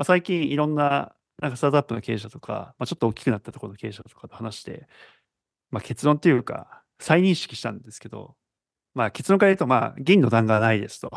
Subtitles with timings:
[0.00, 4.88] まあ、最近いろんな、なんかスタートアップの経営者とか、まあ、ちょっと大きくなったところの経営者とかと話して、
[5.70, 8.34] まあ、結論っていうか、再認識したんですけど、
[8.94, 11.10] まあ、結論から言うと、まあ、銀の弾がないですと。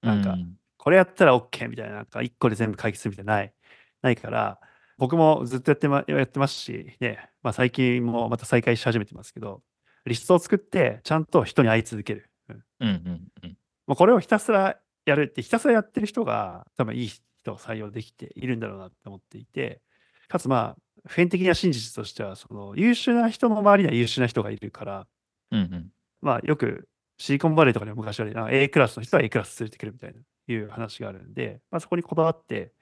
[0.00, 3.52] なんか、うんこれやったら OK みたいな、なんか1個で全部解決するみたいなない、
[4.00, 4.58] ないから、
[4.96, 9.62] 僕もずっとやって,、ま、やってますし、ね、まあ、最近もまた再開し始めてますけど、
[10.06, 12.30] リストを作って、ちゃんと人に会い続ける。
[12.48, 13.58] うんうんうんうん。
[13.86, 17.10] まあ、これをひたすらやるって、ひたすらやってる人が、多分いい
[17.42, 19.80] 人を採用できているんだろうなって思っていて、
[20.28, 25.06] かつまあ、普遍的な真実としては、その優秀な人の周りには優秀な人がいるから、
[25.50, 25.90] うんうん。
[26.20, 26.88] まあ、よく
[27.18, 30.20] シリコンバレーとかでも昔は A クラスの人は A クラス連れてくるみたいな
[30.52, 32.72] いう話があるんで、まあ、そこにこだわって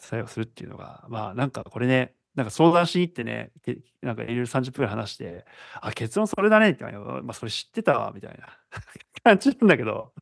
[0.00, 5.46] 採用するっていうのが、まあ、なんかこれね、なんか相談しに行ってね、けなんかいろいろ30分ぐらい話して、
[5.80, 8.58] あ、結論それだねって、まあ、それ知ってたわ、みたいな
[9.24, 10.12] 感じなんだけど、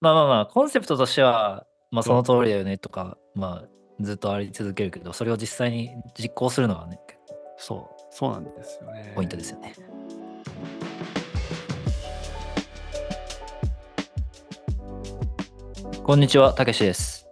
[0.00, 3.68] まあまあまあ、コンセプトとしては、まあその通りだよねとか、まあ
[4.00, 7.00] ずっとあり続けるけど、それを実際に実行するのがね、
[7.56, 9.12] そう、そうなんですよね。
[9.16, 9.74] ポイントですよね。
[16.04, 17.26] こんにちは、たけしです。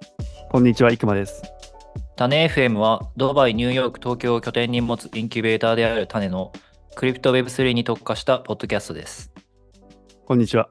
[0.51, 1.43] こんにちは、いくまです。
[2.17, 6.53] 種 FM はドバイ、ニューヨーク、東京を拠点に持つインキュベーターである種の
[6.97, 9.33] クリプト Web3 に特化したポッドキャストです。
[10.27, 10.69] こんにちは。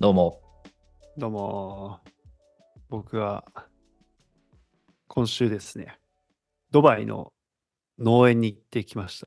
[0.00, 0.40] どうも。
[1.18, 2.03] どうも。
[2.94, 3.44] 僕は、
[5.08, 5.98] 今週ですね、
[6.70, 7.32] ドバイの
[7.98, 9.26] 農園に行ってきました。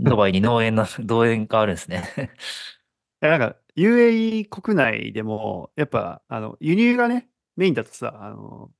[0.00, 2.02] ドバイに農園の農園があるんですね。
[3.22, 8.72] いやなんか UAE 国内でもやっぱあの輸入がねメインだとさあの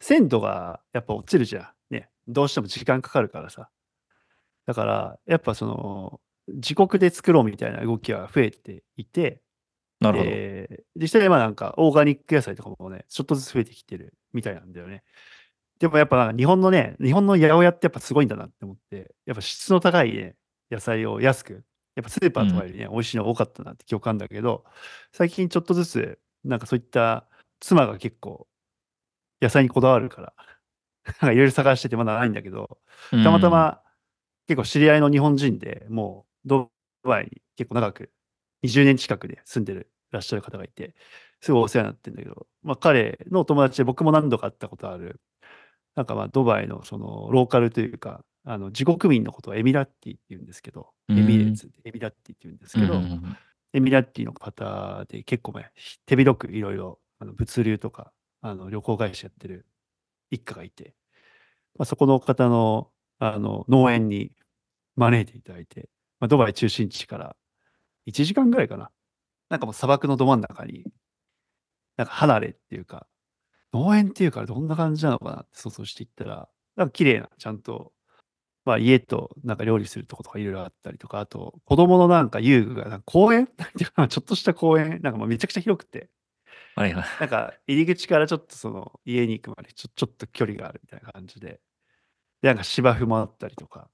[0.00, 3.68] 鮮度がやっぱ落ちるじゃんねどうしても時間かかるからさ
[4.64, 9.42] だからやっぱその自国で作ろうみたいな動きは増えていて
[10.02, 10.30] なるほど。
[10.30, 15.02] で実際まあなんかオーガニック野菜とかもねちょっとずつ増えてきてるみたいなんだよね。
[15.78, 20.36] でもやっぱなんか日本のね日本の八百屋ってやっぱすごいんだなって思ってやっぱ質の高いね
[20.70, 21.64] 野菜を安く
[21.94, 24.64] やっぱスーパーとかよりね、美味しいの多かったなって記憶あるんだけど、
[25.12, 27.26] 最近ちょっとずつ、なんかそういった
[27.60, 28.46] 妻が結構
[29.42, 30.32] 野菜にこだわるから、
[31.04, 32.78] なんかいろいろ探しててまだないんだけど、
[33.10, 33.82] たまたま
[34.48, 36.70] 結構知り合いの日本人でもうド
[37.02, 38.10] バイに結構長く
[38.62, 40.94] 20年近くで住んでるらっしゃる方がいて、
[41.40, 45.20] すごいお世話になってるんだけど、まあ彼のお友達で僕も何度か会ったことある、
[45.94, 51.18] なんかまあドバイのそのローカルというか、あの自国民のことをエミラッティって言うんですけど、うん。
[51.18, 53.00] エミレーツ、エミラッティって言うんですけど、
[53.72, 55.70] エミラッティの方で結構ね、
[56.06, 59.66] 手広くいろいろあの物流とかあの旅行会社やってる
[60.30, 60.94] 一家がいて、
[61.78, 64.32] まあ、そこの方のあの農園に
[64.96, 67.36] 招いていただいて、まあ、ドバイ中心地から
[68.06, 68.90] 1時間ぐらいかな。
[69.50, 70.84] なんかもう砂漠のど真ん中に、
[71.96, 73.06] なんか離れっていうか、
[73.72, 77.92] 農園っていうからどんな感じなのかなって想像していったら、なんか綺麗な、ちゃんと、
[78.66, 83.48] まあ家となんか料理するとことかいろいろあったりとか、あと子供のなんか遊具が、なんか公園？
[83.58, 86.10] なんていうかなちょっとした公園、なんかもうめちゃくちゃ広くて、
[86.76, 87.04] はいはい。
[87.20, 91.60] なんか入り口からちょっとその家に行くまでちょちょっと距離があるみたいな感じで、
[92.42, 93.90] で、なんか芝生もあったりとか、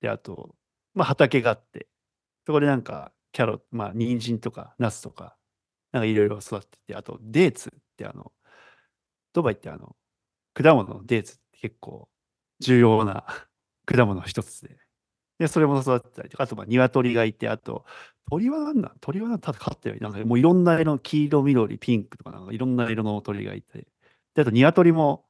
[0.00, 0.54] で、あと、
[0.94, 1.88] まあ畑があって、
[2.46, 5.36] そこでなんかキャロット、まあ人参とかナスとか、
[5.92, 8.32] なんかいろいろ育ってて、あとデーツってあの、
[9.32, 9.96] ドバイってあの、
[10.54, 12.08] 果物のデーツって結構
[12.60, 13.26] 重要な
[13.86, 14.78] 果物の一つで、
[15.38, 17.86] で、それも育ってたりとか、あとまあ鶏がいて、あと
[18.30, 18.92] 鳥は何なん？
[19.00, 23.88] 鳥はなんだただ飼ってるよりなんかもういろんな色の黄色、緑、ピンクとかなんかいろんな色の鳥がいて、
[24.34, 25.26] で、あと鶏も、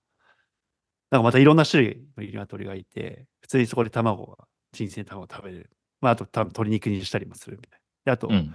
[1.10, 5.70] なんかまたいろんな種類の鶏がいて、普通にそこで卵が、新鮮な卵を食べる。
[6.00, 7.79] まあ、あと多分鶏肉にしたりもするみたいな。
[8.04, 8.54] で、あと、うん。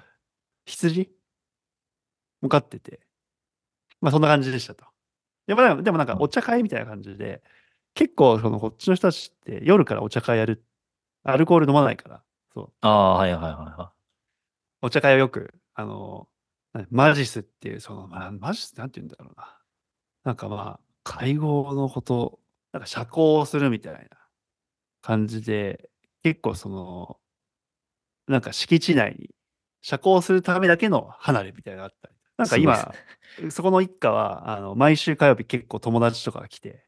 [0.66, 1.10] 羊？
[2.42, 3.00] も飼ってて、
[4.02, 4.86] まあそんな感じでしたと。
[5.48, 7.42] でもなんかでもなんかお茶会みたいな感じで、
[7.94, 10.64] 結構そのこっちの人たちって夜からお茶会やる。
[11.28, 12.24] アルコール飲まないから、
[12.54, 12.74] そう。
[12.82, 13.92] ああ、はいはいはいは
[14.82, 16.28] お茶会をよく、あの、
[16.74, 19.58] なマジスっていう、その、まあ、マジスなんて言うんだろうな。
[20.24, 22.40] なんかまあ、会合のこと、
[22.74, 24.00] なんか社交をするみたいな
[25.02, 25.90] 感じで、
[26.22, 27.18] 結構その、
[28.28, 29.30] なんか敷地内に、
[29.82, 32.16] 社交をするためだけの離れみたいなのがあったり。
[32.38, 36.86] なんかす今、そこの一家は、あの、毎週火曜日結構友達とかが来て、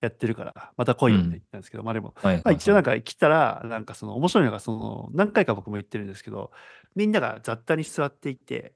[0.00, 2.26] やってるから、また来いよって言ったんですけど、まあでも、い。
[2.26, 6.52] はいはいまあ、一応なんか来たら、なんかその面白いのが、その何回か僕も言ってるんですけど、
[6.94, 8.74] みんなが雑多に座っていて、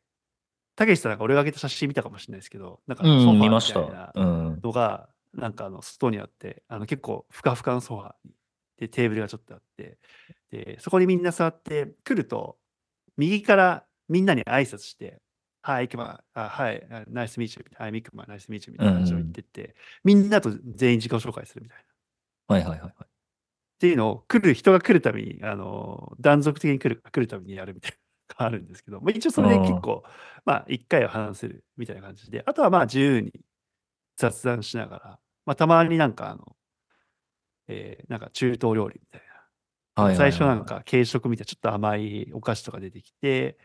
[0.75, 4.13] たけしさんなんか俺が上げた写真見たかもしれないですけど、なんかうん、ソファーみたいな。
[4.15, 4.61] うん。
[4.63, 8.33] のが、なんかあの外にあって、あの結構ふかふかのソファーに
[8.83, 9.99] でテーブルがちょっとあって、
[10.51, 12.57] でそこにみんな座って来ると、
[13.17, 15.21] 右からみんなに挨拶して、
[15.63, 21.83] はい、イクマ、あはい、ナイスミーチュー、はい、ミクマ、ナイスミーチューみたいな感じを言ってって、みんなと全員自己紹介するみたいな。
[21.83, 21.87] っ
[22.49, 22.95] はいはいはいはい。
[23.79, 27.97] ていうのを来る、人が来るたびに、あの、断続的に来る来るたびにやるみたいな。
[28.33, 30.03] のがあるんですけど、まあ、一応それで結構、
[30.45, 33.33] まあ、一回は話せるみたいな感じで、あとはまあ、自由に
[34.17, 36.57] 雑談しながら、まあ、たまになんか、あの、
[37.69, 39.27] えーなんか中東料理みたいな。
[39.95, 43.59] はいはいはい最初なんか軽食みたいなちょっと甘いお菓子とか出てきて、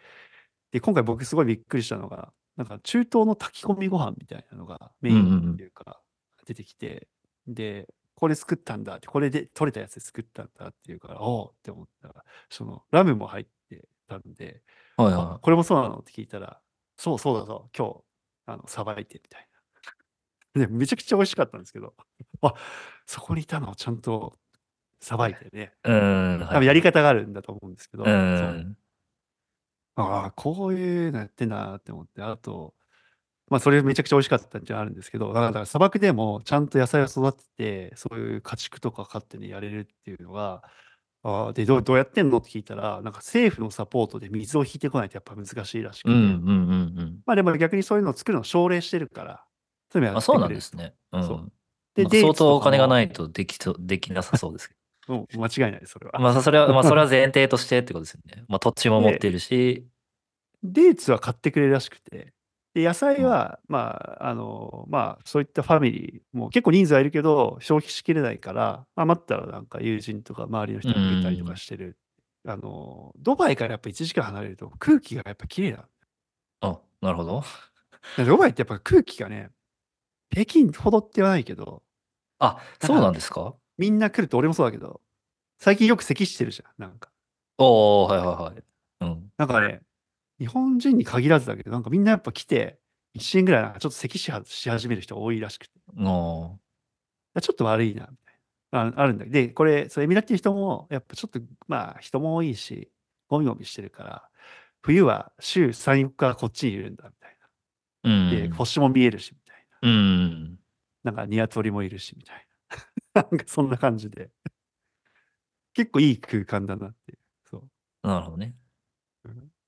[0.71, 6.01] で、今回僕すごいびっくりしたのが、なんか中東の炊き込みご飯みたいなのがメインっていうか
[6.45, 7.07] 出てきて、
[7.47, 14.63] で、これ作ったんだって、これで取れたやつで作ったんだっていうから、おおって思ったら、そのラムも入ってたんで、
[14.97, 15.99] あはいはこれもそうなの？
[15.99, 16.59] って聞いたら、
[16.97, 18.03] そうそうだぞ、今日、
[18.47, 19.56] あの、さばいてみたいな。
[20.57, 21.93] で、めちゃくちゃ美味しかったんですけど、
[22.41, 22.53] あ
[23.05, 24.37] そこにいたのをちゃんと
[24.99, 25.89] さばいてね、い。
[25.89, 26.47] うん。
[26.49, 28.07] 多分やり方があるんだと思うんですけど、う。
[28.07, 28.77] ん
[29.95, 32.75] ああ、こういうのやってんだなって思って、あと、
[33.49, 40.61] まあ、それめちゃくちゃ美味しかったっていうのあるんですけど、だから砂漠でもちゃんと野菜を育てて、そういう家畜とか飼ってね、やれるっていうのが、
[41.23, 47.19] ああ、で、どうどうやってんのって聞いたら、なんか政府のサポートで水を引いてこないとやっぱ難しいらしくて、うんうんうんうん。
[47.25, 49.43] まあでも逆にそういうのを作るのを奨励してるから、
[49.97, 50.93] そういうのやあ、そうってくれるなんですね。
[51.11, 51.27] うん。
[51.27, 51.51] そう
[51.95, 52.87] で、まあ相当お金がい。
[52.87, 54.75] ないとでき できなさそうですけ
[55.09, 56.13] うん、間違いない、それは。
[56.17, 56.19] ど。
[56.19, 58.43] まあ、それは、まあ、 それは前提としてってことですよね。
[58.47, 59.87] まあ、土地も持ってるし、
[60.63, 62.33] デーツは買ってくれるらしくて、
[62.73, 71.97] で野菜は、まあ、あの、まあ、そういったファミリー、もう結構人数はいるけど、消費しきれないから、余ったらなんか友人とか周りの人にあげたりとかしてる。
[72.45, 75.87] あの、ドバイからやっぱ1時間離れると空気がやっぱ綺麗な
[76.61, 77.43] あ、なるほど。
[78.17, 78.25] の。
[78.25, 79.49] ドバイってやっぱ空気がね、
[80.29, 81.83] 北京ほどって言わないけど、
[82.39, 83.55] あ、そうなんですか？
[83.77, 85.01] みんな来ると俺もそうだけど、
[85.59, 87.11] 最近よく咳してるじゃん、なんか。
[87.57, 88.63] おおはいはいはい。
[89.01, 89.29] うん。
[89.37, 89.81] なんかね、
[90.39, 92.79] 日本人に限らずだけど、なんかみんなやっぱ来て、
[93.15, 96.59] 1年ぐらいなんかちょっと咳しはし始める人が多いらしくて、お
[97.41, 98.35] ちょっと悪いな、みたい
[98.71, 98.79] な。
[98.79, 102.91] ああるんだけど、で、これ、それエミラっていう人も、やっぱちょっと、まあ、人も多いし、
[103.27, 104.29] ゴミゴミしてるから、
[104.81, 107.37] 冬は週3、4日こっちにいるんだ、みたい
[108.05, 108.29] うん。
[108.29, 108.31] な。
[108.31, 109.46] で、星も見えるし、み
[109.81, 110.59] うん。
[111.03, 111.11] な。
[111.11, 112.47] なんか、鶏もいるし、みたい
[113.13, 113.21] な。
[113.29, 114.29] なんか、そんな感じで。
[115.73, 117.19] 結構いい空間だなっていう。
[117.45, 117.57] そ
[118.03, 118.07] う。
[118.07, 118.55] なるほどね。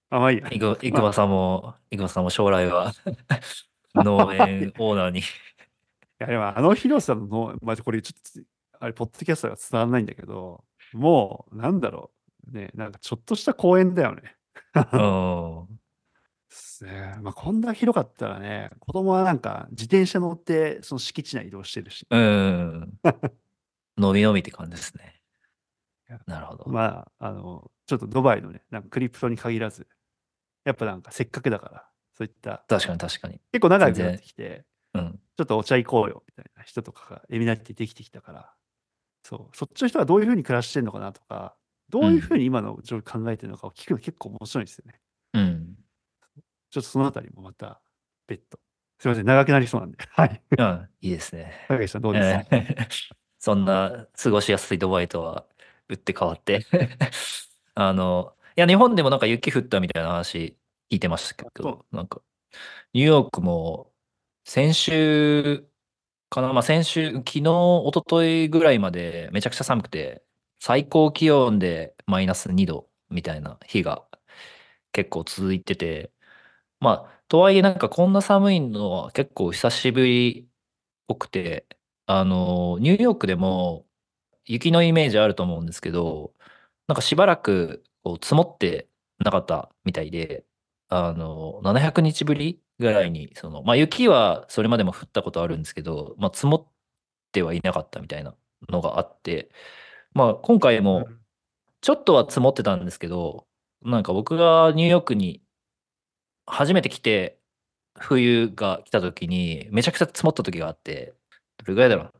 [0.09, 0.47] あ、まあいいや。
[0.49, 2.93] いくいくばさんも、いくばさんも将来は
[3.93, 5.19] 農園オーナーに。
[5.19, 5.23] い
[6.17, 10.63] や、でもあの広さの、まあ、これちょっと、あれ、ポッドキャストが伝わらないんだけど、
[10.93, 12.19] もう、なんだろう。
[12.51, 14.35] ね、なんかちょっとした公園だよね。
[14.73, 15.79] うん。
[16.49, 17.15] ですね。
[17.21, 22.05] まあ、こんな広かったらね、子供はなんか自転車乗って、その敷地内移動してるし。
[22.09, 22.99] うん。
[23.97, 25.21] 伸び伸びって感じですね
[26.09, 26.19] いや。
[26.25, 26.69] なるほど。
[26.69, 29.87] まあ、あの、ちょっとドバイのね、なんかクリプトに限らず、
[30.65, 33.39] やっぱなんかせっかくだから、そういった、確かに確かに。
[33.51, 35.19] 結構仲良くなってきて、うん。
[35.37, 38.53] ちょっとお茶行こうよ、みたいな人とかがエミナティできてきたから、
[39.23, 41.55] そう、そっちの人はどういうふうに暮らしてるのかなとか、
[41.89, 44.99] どういうふうに今の状況考えてるのかを聞くの結構面白いんですよね。
[46.69, 46.71] うん。
[46.71, 47.81] ちょっとそのあたりもまた
[48.27, 48.59] 別途。
[48.99, 49.97] すいません、長くなりそうなんで。
[50.11, 50.41] はい。
[50.57, 50.89] うん。
[51.01, 51.65] いいですね。
[51.67, 52.87] 高橋さんどうですか、えー
[53.41, 55.45] そんな過ごしやすいドバイとは
[55.87, 56.65] 打って変わって
[57.73, 60.57] あのいや日本でもなんか雪降ったみたいな話
[60.91, 62.21] 聞いてましたけそどなんか
[62.91, 63.93] ニューヨークも
[64.43, 65.65] 先週
[66.29, 66.51] かな？
[66.51, 70.21] まあ先週昨日一昨日ぐらいまでめちゃくちゃ寒くて
[70.59, 74.03] 最高気温でマイナス2度みたいな日が
[74.91, 76.11] 結構続いてて
[76.79, 80.49] まあとはいえなんかこんな寒いのは結構久しぶりっ
[81.07, 81.67] ぽくて
[82.05, 83.87] あの、ニューヨークでも
[84.45, 86.33] 雪のイメージあると思うんですけど、
[86.87, 90.45] なんかしばらくこう積もってなかったみたいで、
[90.89, 96.73] あの、700日ぶりぐらいに、その、まあ雪はそれまでも降ったことあるんですけど、まあ積もっ
[97.31, 98.35] てはいなかったみたいな
[98.69, 99.51] のがあって、
[100.13, 101.19] まあ今回もうん。
[101.81, 103.47] ちょっとは積もってたんですけど、
[103.83, 105.43] なんか僕がニューヨークに
[106.49, 107.37] 初めて来て、
[107.97, 111.13] 冬が来た時にめちゃくちゃ積もった時があって、
[111.57, 112.13] どれぐらいだろう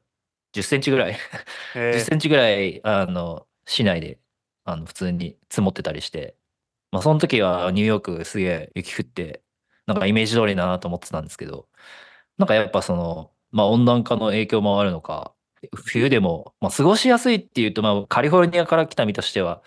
[0.54, 1.18] ?10 センチぐらい。
[1.76, 4.20] え10センチぐらい、あの、市内で、
[4.66, 6.36] あの、普通に積もってたりして、
[6.92, 9.44] まあ、その時はニューヨークすげえ雪降って、
[9.86, 11.68] なんかイメージ通りだなと思ってたんですけど、
[12.38, 15.34] なんかやっぱその、まあ温暖化の影響もあるのか、
[15.76, 19.62] 冬でも、まあ過ごしやすいっていうと、まあカリフォルニアから来た身としては、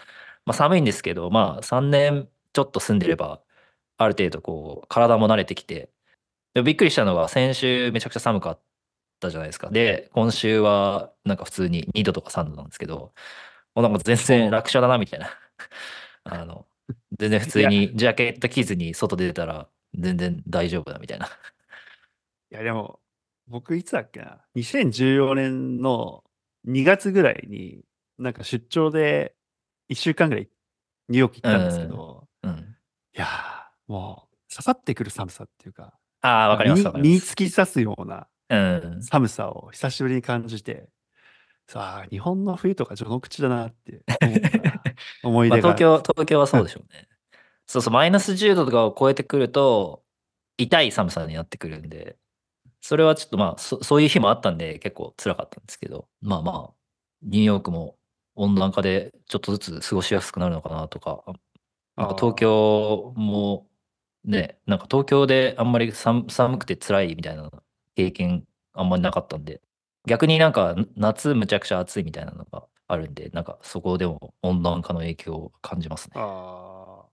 [0.47, 3.41] まあ寒いんですけど、まあ3年ちょっと住んでれば、
[4.03, 5.91] ある程度こう、体も慣れてきて、
[6.55, 8.61] でびっくりしたのが先週めちゃくちゃ寒かっ
[9.21, 9.71] たじゃないですか。
[9.71, 13.13] で、今週はなんか普通に2度とか3度なんですけど、
[13.75, 15.31] もうなんか全然楽勝だなみたいな。
[16.25, 16.67] あの、
[17.19, 21.27] 全然普通にジャケット着ずに外出たら、全然大丈夫だみたいな。
[21.27, 23.01] いや、でも、
[23.47, 26.23] 僕いつだっけな、2014年の
[26.67, 27.85] 2月ぐらいに、
[28.19, 29.35] なんか出張で
[29.89, 30.49] 1週間ぐらい
[31.09, 32.77] ニューヨーク行ったんですけど、うん。
[33.15, 33.52] いやー、
[33.89, 37.33] もう刺さってくる寒さっていうか、ああ、わかります、身にります。
[37.33, 38.57] 突き刺すようなう
[38.99, 39.03] ん。
[39.03, 40.89] 寒さを久しぶりに感じて、
[41.67, 44.83] さあ、日本の冬とか序の口だなって思ったな
[45.23, 45.75] 思いまあ、出が。
[45.75, 47.09] 東京、東京はそうでしょうね。
[47.67, 50.03] そうそう、マイナス10度とかを超えてくると、
[50.59, 52.17] 痛い寒さになってくるんで、
[52.83, 56.75] それはちょっとまあ、そそういう日もあったんで、結構辛かったんですけど、まあまあ、
[57.23, 57.97] ニューヨークも
[58.35, 61.25] 温暖化でちょっとずつ過ごしやすくなるのかなとか、
[61.97, 63.67] なんか東京も
[64.25, 67.51] ね、なんか東京であんまり寒寒くて辛いみたいな
[67.97, 69.61] 経験あんまりなかったんで、
[70.07, 76.13] 逆になんか夏むちゃくちゃ暑いみたいなのがあるんで、なんかそこでも温暖化の影響を感じますね。
[76.17, 77.05] あ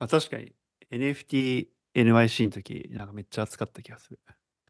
[0.00, 0.54] ーあ、確かに
[0.90, 4.18] NFT、NYC の時、なんかめっちゃ暑かった気がする。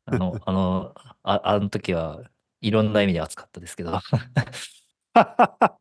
[0.06, 2.22] あの、あの、ああの時は
[2.60, 3.92] いろんな意味で暑かったですけど、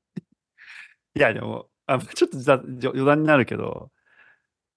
[1.16, 3.92] いや、でも、あちょっと余談になるけど、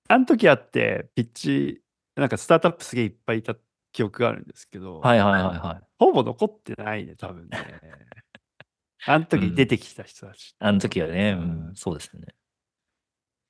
[0.08, 1.82] あの時あって、ピッチ、
[2.14, 3.56] なんかスタートアップすげえいっぱいいた
[3.92, 5.86] 記憶があるんですけど、はいはいはいはい。
[5.98, 7.50] ほぼ残ってないね、多分ね。
[9.08, 10.54] あの時出てきた人たち。
[10.58, 12.26] あの時はね、ううんん、そうですね。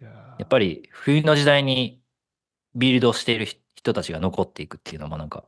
[0.01, 2.03] いややっぱり冬の時代に
[2.75, 5.45] ビルドしている人人たちが残っていくっていうのは、まあなんか、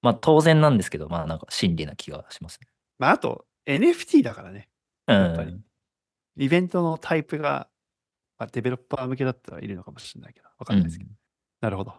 [0.00, 2.68] まあ当然なんですけど、まあなんか真理な気がしますね。
[2.98, 4.68] まあ、あと、NFT だからね。
[5.08, 5.64] うやっぱりん。
[6.36, 7.66] イベントのタイプが、ま
[8.38, 11.10] あ、デベロッパー向けだったらいるのかもしれないけど、わかんないですけど。
[11.60, 11.94] なるほど。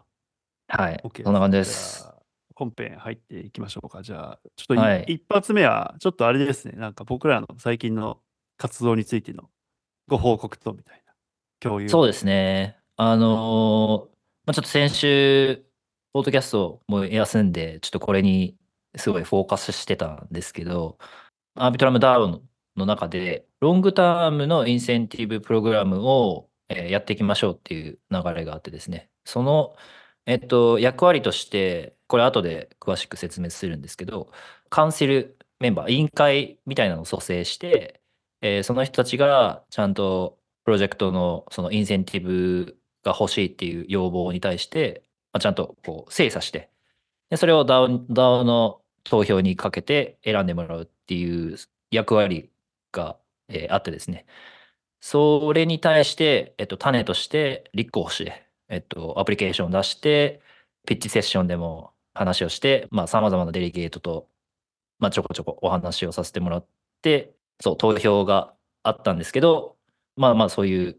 [0.68, 1.24] はい OK。
[1.24, 2.08] そんな感じでじす。
[2.54, 4.02] 本編入っていきましょうか。
[4.02, 6.72] じゃあ、ちょっとい、はい一発目は、ちょっとあれですね。
[6.76, 8.20] なんか僕らの最近の
[8.56, 9.50] 活動についての
[10.08, 11.14] ご報告とみたいな
[11.60, 11.88] 共有。
[11.88, 12.78] そうですね。
[12.96, 14.10] あのー
[14.46, 15.64] まあ、ちょっと先週、
[16.12, 18.56] ポッドキャストも休んで、ちょっとこれに
[18.96, 20.98] すごいフォーカスしてたんですけど、
[21.54, 22.42] アービトラムダウン
[22.80, 29.76] の中で、ロングタームのインセンティブプログラムを、えやっていきましょうっていう流れがあってですね、その、
[30.26, 34.32] えっと、役割として、これ後で詳しく説明するんですけど、
[34.68, 38.00] カウンセルメンバー、委員会みたいなのを蘇生して、
[38.42, 46.70] えーその人たちがちゃんとプロジェクトのそのインセンティブが欲しいっていう要望に対して、まあ、ちゃんとこう精査して、
[47.30, 51.56] でそれを DAO, DAO の投票にかけて選んでもらうっていう
[51.90, 52.49] 役割
[52.92, 53.18] が、
[53.48, 54.26] えーあってですね、
[55.00, 60.42] それに対して、えっと、種として立候補して、えっと、アプリケーションを出して、
[60.86, 64.28] ピッチセッションでも話をして、まあ、様々なデリゲートと、
[64.98, 66.66] まあ、ちょこちょこお話をさせてもらっ
[67.02, 69.76] て、そう、投票があったんですけど、
[70.16, 70.98] まあまあ、そういう、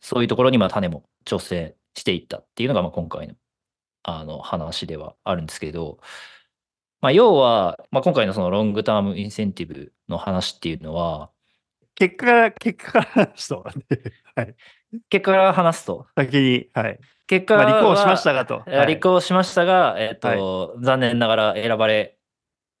[0.00, 3.34] そういうところにまあ種も調整していったっていうのが、まあ、今回の
[4.04, 5.98] あの話ではあるんですけど、
[7.06, 11.30] まあ、要は、まあ、今回のそのロングタームインセンティブの話っていうのは、
[11.94, 13.62] 結果から、結果から話すと、
[14.34, 14.56] はい。
[15.08, 16.98] 結果から話すと、先に、はい。
[17.28, 18.64] 結果は、まあ、立候補しましたがと。
[18.66, 22.18] えー立候補しましたが、えっ、と、残念ながら選ばれ、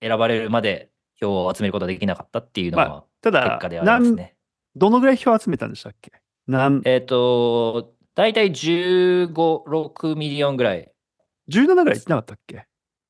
[0.02, 0.90] 選ばれるまで
[1.20, 4.34] 票を集めることができなかったっていうのまがただ結果で、はありますなんね。
[4.74, 6.10] どのぐらい票集めたんでしたっけ？
[6.48, 10.90] なんえっ、と、大体15、6ミリオンぐらい。
[11.48, 12.66] 17ぐらい言ってなかったっけ？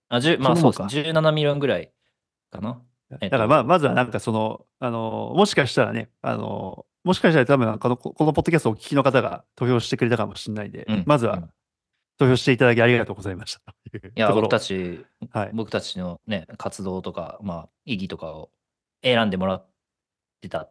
[0.08, 1.10] あ、10まあそうですね。
[1.10, 1.92] 17ミリオンぐらい
[2.50, 2.80] かな。
[3.10, 11.50] えっとだからまあ、まずはなんかその、あの、もしかしたらね、あの、もしかしたら多分この、このポッドキャストをお聞きの方が投票してくれたかもしれないんで、うんまずはうん
[12.18, 13.60] 投票していただきありがとうございました
[14.00, 15.50] と いや、僕たち、はい。
[15.52, 18.50] 僕たちのね、活動とか、まあ、意義とかを
[19.02, 19.66] 選んでもらっ
[20.40, 20.70] てた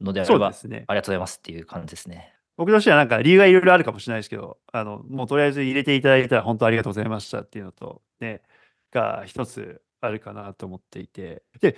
[0.00, 0.84] のであれば、そうですね。
[0.88, 2.34] ありがとうございますっていう感じですね。
[2.56, 8.42] 僕としてはなんか理由がいろいろあるかもしれないですけど、あの、もうとりあえず入れていただいたら本当ありがとうございましたっていうのと、ね、
[8.94, 11.76] が一つあるかなと思っていて、で、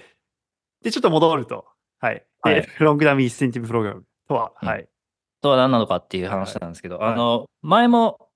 [0.82, 1.66] で、ちょっと戻ると、
[1.98, 2.24] はい。
[2.44, 2.66] で、はい。
[2.78, 4.68] ロングダムインセンティブプログラムとは、うん。
[4.68, 4.88] はい。
[5.40, 7.12] とは何なのかっていう話なんですけど、はい。
[7.14, 8.28] あの、前も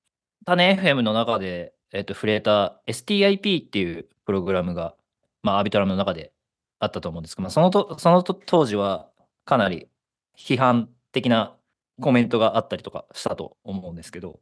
[0.46, 4.94] 種 FM の中で、えっと、触れた STIP っていうプログラムが、
[5.42, 6.32] まあ、アービトラムの中で
[6.78, 9.10] あったと思うんですけど、まあ、そのと、そのと当時は
[9.44, 9.88] かなり
[10.36, 11.56] 批判的な
[12.00, 14.40] コメントがあったりとかしたと思うんですけど、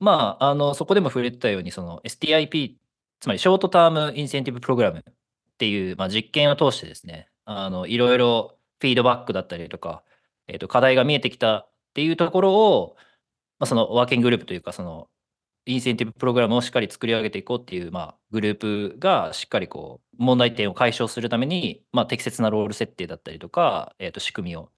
[0.00, 2.74] まあ、あの、そこでも触れてたように、その STIP、
[3.20, 5.02] つまりショートタームインセンティブプログラムっ
[5.58, 10.04] ていう、まあ、実験を通してですね、あの、いろいろフィードバックだったりとか、
[10.46, 12.96] えっと、課題が見えてきたっていうところを、
[13.58, 15.08] まあ、そのワーキンググループというか、その、
[15.66, 24.70] インセンティブプログラムをしっかり作り上げていこうっていう、まあ、グループがしっかりこう、問題点を解消するために、まあ、適切なロール設定だったりとか、えっと、仕組みを、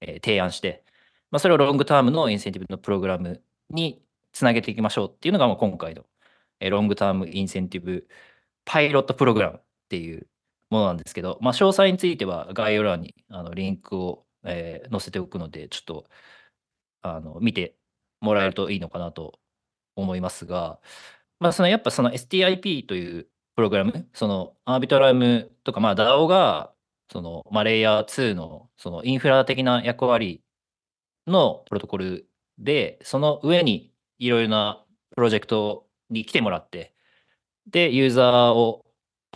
[0.00, 0.84] えー提案して、
[1.30, 4.02] まあ、それをロングタームのインセンティブのプログラムに
[4.32, 6.04] つなげていきましょうっていうのがもう今回の
[6.60, 8.08] ロングタームインセンティブ
[8.64, 10.26] パイロットプログラムっていう
[10.70, 16.06] ものなんですけど、まあ、詳細については概要欄にあのリンクを、えー載せておくので、ちょっと
[17.02, 17.76] あの見て
[18.20, 19.38] もらえるといいのかなと
[19.96, 20.80] 思いますが、
[21.40, 26.72] まあ、そのやっぱその STIP というプログラム、そのアービトラムとか、まあ DAO が
[27.12, 30.42] その、まあ、レイヤー2のそのインフラ的な役割
[31.26, 34.84] のプロトコルで、その上にいろいろな
[35.14, 36.94] プロジェクトをに来てもらって、
[37.66, 38.84] で、ユーザーを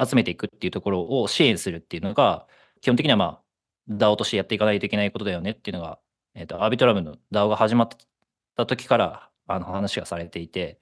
[0.01, 2.49] 集めていくっていうところを支援するっていうのが、
[2.81, 3.43] 基本的にはまあ、
[3.89, 6.01] DAO としてやっていかないといけないことだよねっていうのが、
[6.35, 7.89] えっ、と、アービトラムの DAO が始まっ
[8.57, 10.81] た時から、あの話がされていて、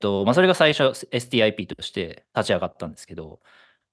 [0.00, 3.40] とまあ、それが最初 STIP として立ち上がったんですけど、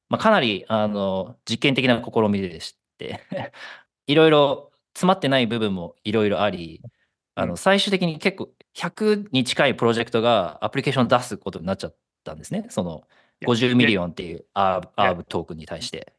[0.09, 3.21] まあ、かなりあの実験的な試みでして、
[4.07, 6.81] いろいろ詰まってない部分もいろいろあり、
[7.35, 12.65] あの最終的に結構100に近いプロジェクトがアプリケーションを出すことになっちゃったんですね。
[12.69, 13.03] その
[13.41, 16.13] いや50 million っていう ARB トークンに対して。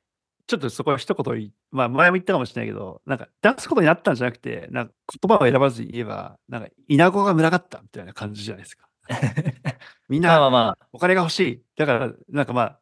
[0.47, 8.89] ちょっとそこは一言まあ前も言ったかもしれないけど、なんか出すことになったんじゃなくて、なんか言葉を選ばずに言えば、なんか稲子が群がったみたいな感じじゃないですか。
[10.09, 11.63] みんなまあ、お金が欲しい。
[11.77, 12.81] だから、なんかまあ、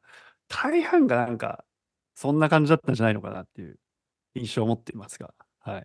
[0.49, 1.65] 大半がなんか、
[2.15, 3.79] そんな感じだったんじゃないのかなっていう
[4.35, 5.85] 印象を持っていますが、はい。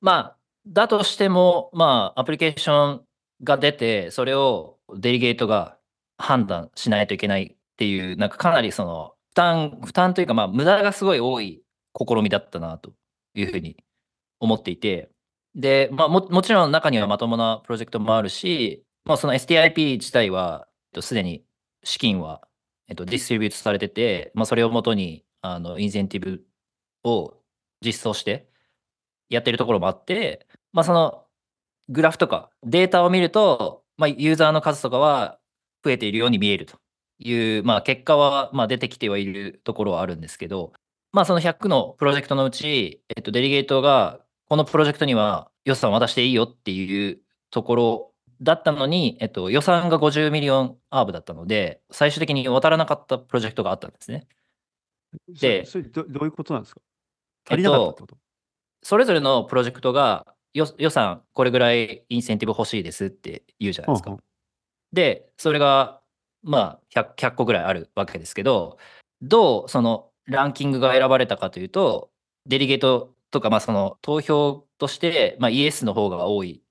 [0.00, 3.04] まあ、だとしても、まあ、アプリケーション
[3.42, 5.78] が出て、それをデリゲートが
[6.18, 11.62] 判断しないといけないっていう、なんかかなりその、負担、負担というか、まあ、無駄がすごい多い
[11.98, 12.92] 試みだったなと
[13.34, 13.76] いうふうに
[14.40, 15.10] 思っていて、
[15.54, 20.68] で、まあも、もちろん中にはまともなプロジェクトもあるし、まあ、その STIP 自体は、
[21.00, 21.44] すでに
[21.84, 22.46] 資金は、
[22.88, 26.44] えっと、ディストリビュートされてて、まあ、それをもとに、あの、インセンティブ
[27.04, 27.34] を
[27.84, 28.51] 実装して、
[29.34, 31.24] やってるところもあって、まあ、その
[31.88, 35.38] グラフとかデータを見ると、まあ、ユーザーの数とかは
[35.84, 36.76] 増えているように見えると
[37.18, 40.72] いう、まあ、結果はまあ出てきてはいるところはあるんですけど、
[41.12, 54.26] まあ、その100のプロジェクトのうち、えっと、 delegate がこのプロジェクトには予算を渡していいよっていうところだったのに、えっと、予算が50 million ARB だったので、最終的に渡らなかったプロジェクトがあったんですね。
[55.28, 56.80] でそそれどどういうことなんですか？
[57.48, 58.16] 足りなかったってこと、
[58.82, 64.10] それぞれのプロジェクトがよ予算これぐらいインセンティブ欲しいですって言うじゃないですか。
[64.10, 64.22] うんうん。
[64.92, 66.00] で、それが
[66.42, 68.78] まあ 100, 100個ぐらいあるわけですけど、
[69.22, 72.10] どうそのランキングが選ばれたかというと、
[72.46, 76.62] デリゲートとか、まあ、その投票として、まあ、イエスの方が多い。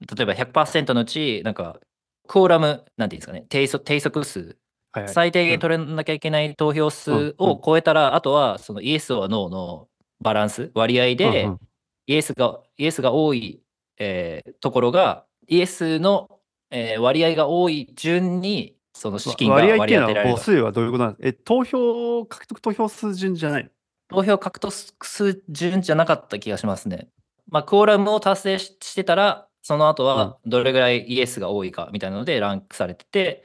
[0.00, 1.80] 例えば100%のうち、なんか、
[2.26, 4.56] コーラム、なんていうんですかね、定則定則数、
[4.92, 5.12] はいはい。
[5.12, 9.88] 最低限取れなきゃいけない投票数を超えたら、あとはそのイエスはノーの
[10.20, 11.60] バランス、割合で、うんうん
[12.10, 13.60] イエスが、イエスが多い、
[13.98, 20.36] えーところが、イエスの、えー割合が多い順に、その資金が割合って割いうのはり当てられる。
[20.36, 21.28] 母数はどういうことなんですか？
[21.28, 23.64] え、投票、獲得投票数順じゃない？
[23.64, 23.70] の
[24.08, 24.72] 投票獲得
[25.04, 27.08] 数順じゃなかった気がしますね。
[27.50, 33.44] まあ、クオーラムを達成ししてたら、その後はどれぐらいイエスが多いかみたいなのでランクされてて、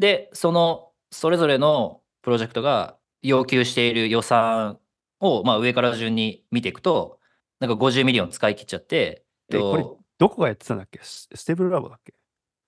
[0.00, 4.80] で、そのそれぞれのプロジェクトが要求している予算
[5.20, 7.20] を、まあ、上から順に見ていくと、
[7.60, 11.00] なんか50 million 使い切っちゃって、えこれとどこがやってたんだっけ？
[11.02, 12.14] ス StableLab だっけ？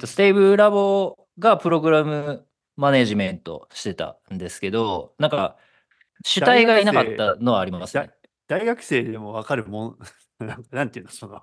[0.04, 5.56] StableLab が program management してたんですけど、なんか
[6.24, 8.10] 主体がいなかったのはありますね。
[8.48, 9.98] 大学生でも分かるもん、
[10.70, 11.42] なんていうの、その、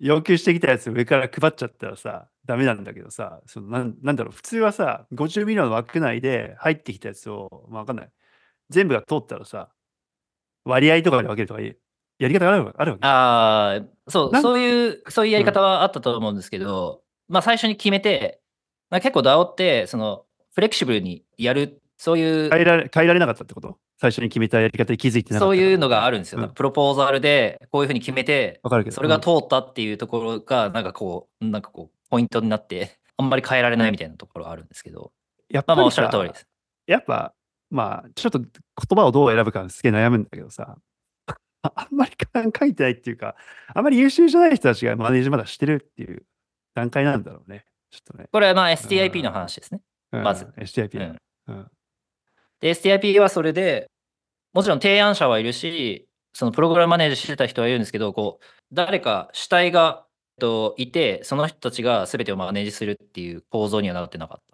[0.00, 8.12] 要求してきたやつ上から配っちゃったらさ、ダメなんだけどさ、そのなんなんだろう、普通はさ、50 million の枠内で入ってきたやつを、まあ、分かんない。
[8.70, 9.70] 全部が通ったらさ、
[10.64, 11.76] 割合とかで分けるとかいう
[12.18, 13.06] やり方があるわあるわけ。
[13.06, 18.40] ああ、そう、そういう、そういうやり方はあったと思うんですけど、まあ最初に決めて、
[18.90, 23.78] まあ、結構 DAO って、その、フレキシブルにやる、そういう、変えられ変えられなかったってこと？
[23.98, 26.40] 最初に決めたやり方に気づいてなかったそういうのがあるんですよ。
[26.42, 28.96] うんプロポーザルで、こういうふうに決めて、わかるけど。
[28.96, 35.12] それがうん通ったっていうところが、なんかこう、なんかこう、ポイントになって、あんまり変えられないみたいなところはあるんですけど、
[35.52, 36.46] まあまあおっしゃる通りです。
[36.86, 37.32] やっぱ、
[37.72, 38.48] まあ、ちょっと言
[38.94, 40.76] 葉をどう選ぶかすげえ悩むんだけどさ、
[41.62, 42.12] ああんまり
[42.58, 43.34] 書いてないっていうか、
[43.74, 46.24] あんまり優秀じゃない人たちがマネージまだしてるっていう
[46.74, 47.64] 段階なんだろうね。
[47.90, 48.28] ちょっとね。
[48.30, 49.80] これはまあ STIP の話ですね。
[50.12, 50.44] うんまず。
[50.58, 51.16] STIP ね
[51.48, 51.56] うん。
[51.56, 51.70] うん
[52.60, 53.90] で、STIP はそれで、
[54.52, 60.06] もちろん提案者はいるし、そのプログラムマネージしてた人はいるんですけど、こう、誰か主体が、
[60.38, 64.51] えっと、いて、その人たちが全てをマネージするっていう構造にはなってなかった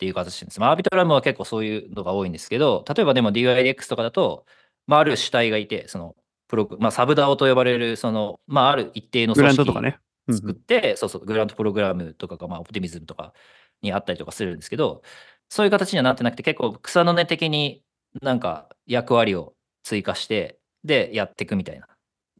[0.00, 0.58] ていう形です。
[0.58, 4.46] まあ、アービトラムは結構そういうのが多いんですけど、例えばでも DYDX とかだと、
[4.86, 6.16] まあ、ある主体がいて、その、
[6.48, 9.98] プログ、まあ、サブダオと呼ばれる、その、まあ、ある一定のグ組織とかね。
[10.30, 13.34] 作って、そうそう、グラントプログラムとかが、まあ、オプティミズムとか
[13.82, 15.02] にあったりとかするんですけど、
[15.50, 17.82] そういう形にはなってなくて、結構草の根的に
[18.22, 21.86] なんか役割を追加して、で、やっていくみたいな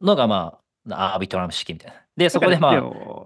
[0.01, 0.57] のが、ま
[0.89, 2.01] あ、アービトラム式みたいな。
[2.17, 2.81] で、そこでまであ、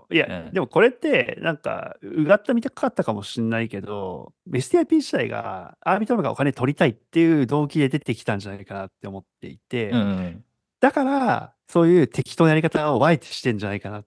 [0.09, 10.43] も、いや、うんでもこれって、なんか、うがった見たかったかもしれないけど、STIP 自体が、アービトラムがお金取りたいっていう動機で出てきたんじゃないかなって思っていて、うんうん、
[10.79, 14.05] だから、そういう適当なやり方をあえてしてんじゃないかなっ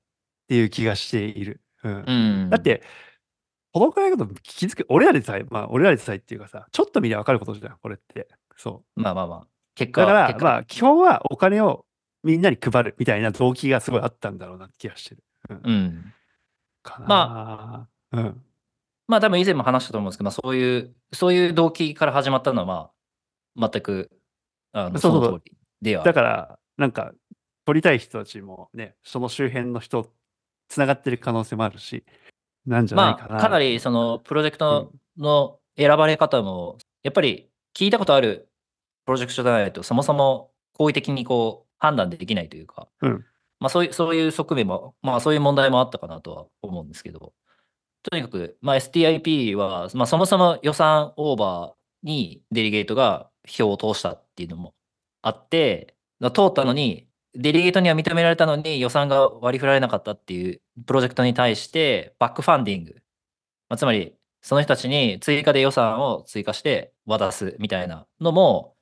[0.49, 1.61] ていう気がしている。
[1.83, 2.51] うんうん。
[2.51, 2.83] だっ、て、
[3.73, 8.29] このくらいのこと気づく、俺らでさえ、まあ、俺らでさえっていうかさ、ちょっと見りゃ分かることじゃん、これって。
[8.57, 9.01] そう。
[9.01, 11.85] まあまあまあ、結果だから、結果まあ、基本はお金を
[12.25, 15.23] みんなに配るみたいな動機がすごいあったんだろうなって気がしてる。
[15.49, 16.15] うん。
[17.07, 18.43] まあ、うん。
[19.07, 22.91] まあ多分以前も話したと思うんですけど、まあそういう、そういう動機から始まったのは、
[23.55, 24.11] まあ、全く、
[24.73, 26.05] あの、そそうそうそうの通りでは。
[26.05, 27.13] だから、なんか、
[27.65, 30.11] 取りたい人たちもね、その周辺の人、
[30.69, 32.05] つながってる可能性もあるし、
[32.67, 33.29] なんじゃないかな。
[33.31, 38.49] まあ、かなりそのプロジェクトの選ばれ方も、やっぱり聞いたことある
[39.07, 43.25] プロジェクトじゃないと、そもそも好意的にこう判断できないというか、うん
[43.61, 47.33] まあそういうそういう側面も、まあそういう問題もあったかなとは思うんですけど、
[48.03, 54.75] とにかく、まあ、STIP は、まあ、そもそも予算オーバーにデリゲートが票を通したっていうのも
[55.23, 62.95] あって、通ったのに、デリゲートには認められたのに予算が割り振られなかったっていうプロジェクトに対して、バックファンディング、
[63.69, 68.77] まあ、つまりその人たちに追加で予算を追加して渡すみたいなのも、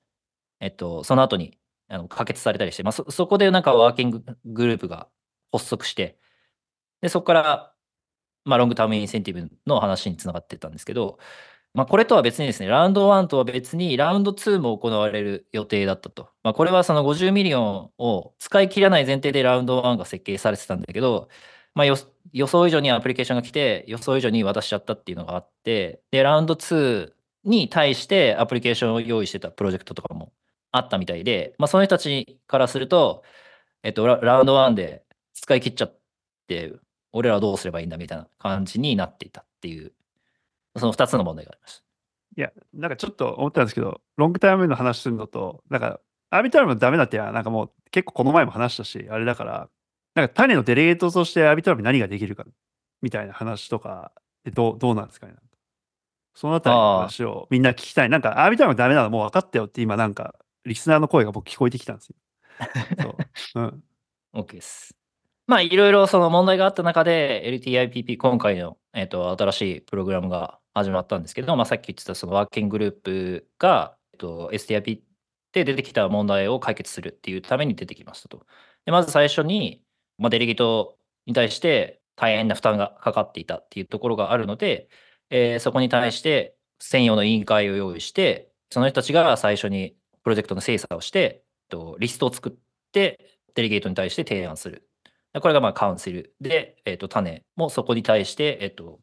[0.60, 5.08] えっと、その後にあの可決されたりして、まあ、そそこでなんかワーキンググループが
[5.52, 6.18] 発足して、
[7.02, 7.74] でそこから、
[8.44, 11.18] まあ、 long term incentive の話につながってたんですけど、
[11.76, 16.30] まあ、これとは別にですね、ラウンド1とは別に、ラウンド2も行われる予定だったと。
[16.42, 21.28] まあ、これはその50 million を使い切らない前提でラウンド1が設計されてたんだけど、
[21.74, 21.94] まあ、予
[22.32, 27.12] 予想以上にアプリケーションが来て、予想以上に渡しちゃったっていうのがあって、で、ラウンド2
[27.44, 30.32] に対してアプリケーションを用意してたプロジェクトとかも
[30.76, 33.24] あったみたいで、まあ、その人たちからすると、
[33.82, 35.98] えっと、ラウンド1で使い切っちゃっ
[36.46, 36.72] て、
[37.12, 39.92] 俺らはどうすればいいんだみたいな感じになっていたっていう、
[40.76, 41.86] その2つの問題がありました。
[42.38, 49.70] いや、なんかちょっと思ったんですけど、ロングタイムの話するのと、なんか、アービトラムダメだっては、なんかもう結構この前も話したし、あれだから、
[50.14, 52.44] なんか種のデレゲートとしてアービトラム何ができるか、
[53.00, 54.12] みたいな話とか、
[54.52, 55.34] どうどうなんですかね。
[56.34, 58.10] そのあたりの話をみんな聞きたい。
[58.10, 60.34] なんか、アービトラムダメなのもう分かったよって今なんか、
[60.66, 62.16] リスナーの声が僕聞こえてきたんですよ。
[63.52, 63.62] そう。
[63.62, 63.84] うん。
[64.34, 64.96] OK です。
[65.46, 75.02] まあ、いろいろその問題があった中で、LTIPP、今回の、えっと新しいプログラムが始まったんですけど、まあ、さっき言ってたそのワーキンググループが、えっと STIP
[75.52, 78.46] で出てきた問題を解決するっていうために出てきましたと。
[78.84, 79.84] でまず最初に、
[80.18, 84.88] まあ、デリゲートに対して大変な負担がかかっていたっていうところがあるので、
[85.30, 89.96] えーそこに対して専用の委員会を用意して、その人たちが最初に
[90.26, 92.52] プロジェクトの精査をして、とリストを作っ
[92.90, 94.88] て、デリゲートに対して提案する。
[95.40, 98.98] これがまあカウンセルで、えっと種もそこに対して、えっと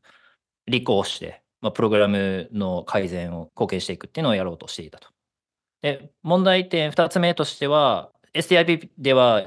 [0.68, 5.08] 立候補して、まあ、プログラムの改善を貢献していくっていうのをやろうとしていたと。
[5.82, 9.44] で、問題点2つ目としては、STIP では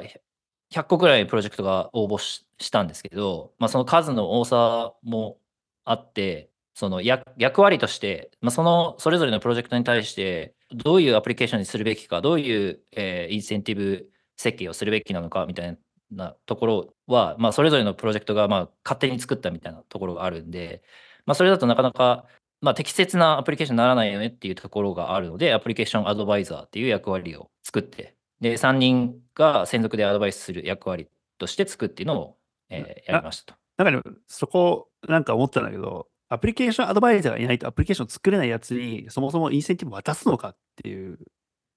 [0.73, 5.37] 100個ぐらいプロジェクトが応募したんですけど、まあ、その数の多さも
[5.85, 15.79] あって、その役役割として、まあ、そのそれぞれのプロジェクトに対して、どういうアプリケーションにするべきか、どういう、えーインセンティブ設計をするべきなのかみたい
[16.11, 20.83] なところは、まあ、それぞれのプロジェクトがまあ勝手に作ったみたいなところがあるんで、
[21.25, 22.27] まあ、それだとなかなか、
[22.61, 32.37] まあ、適切なアプリケーションにならないよねっていうところがあるので、アプリケーションアドバイザーっていう役割を作って、で、3人が専属でアドバイスする役割として作っていうのを、
[32.69, 33.59] えーやりましたと。
[33.85, 41.19] なんかそこ、なんか思ったんだけど、アプリケーションアドバイザーがいないとアプリケーション作れないやつに、そもそもインセンティブ渡すのかっていう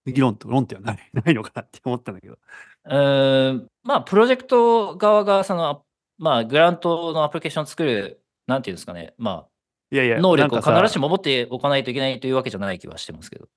[0.05, 2.37] 議論と論点はない ないのかなって思ったんだけど。
[2.85, 5.85] うーんまあ、プロジェクト側が、その、
[6.17, 9.49] まあ、グラントのアプリケーションを作る、なんていうんですかね、まあ、
[9.91, 13.47] いやいや、能力を必ずしも持っておかないといけないというわけじゃない気はしてますけど。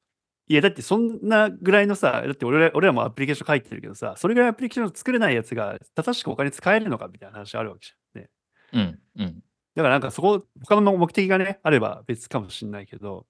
[0.48, 8.22] いや、だってそんなぐらいのさ、だって俺ら俺らもアプリケーション書いてるけどさ、それぐらいアプリケーションを作れないやつが、正しくお金使えるのかみたいな話あるわけじゃん。
[8.22, 8.31] ね。
[8.72, 9.42] うん、うん。
[9.74, 13.26] だからなんかそこ、他の目的がね、あれば別かもしれないけど、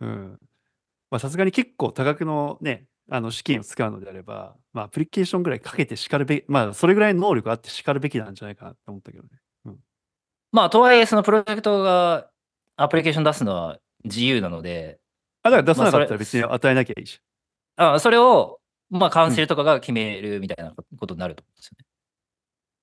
[0.00, 0.38] うん。
[1.10, 9.30] まあさすがに結構多額のね、あの資金を使うのであれば、まあアプリケーションぐらいかけてしかるべき、まあそれぐらいの能力あってしかるべきなんじゃないかなって思ったけどね。
[10.54, 12.30] まあ、とはいえ、そのプロジェクトが
[12.76, 15.00] アプリケーション出すのは自由なので、
[15.42, 17.18] あ、だから出さなかったら別に与えなきゃいいじ
[17.74, 21.86] あそれを、まあ、カウンセルとかが決めるみたいなことになると思うんですよね。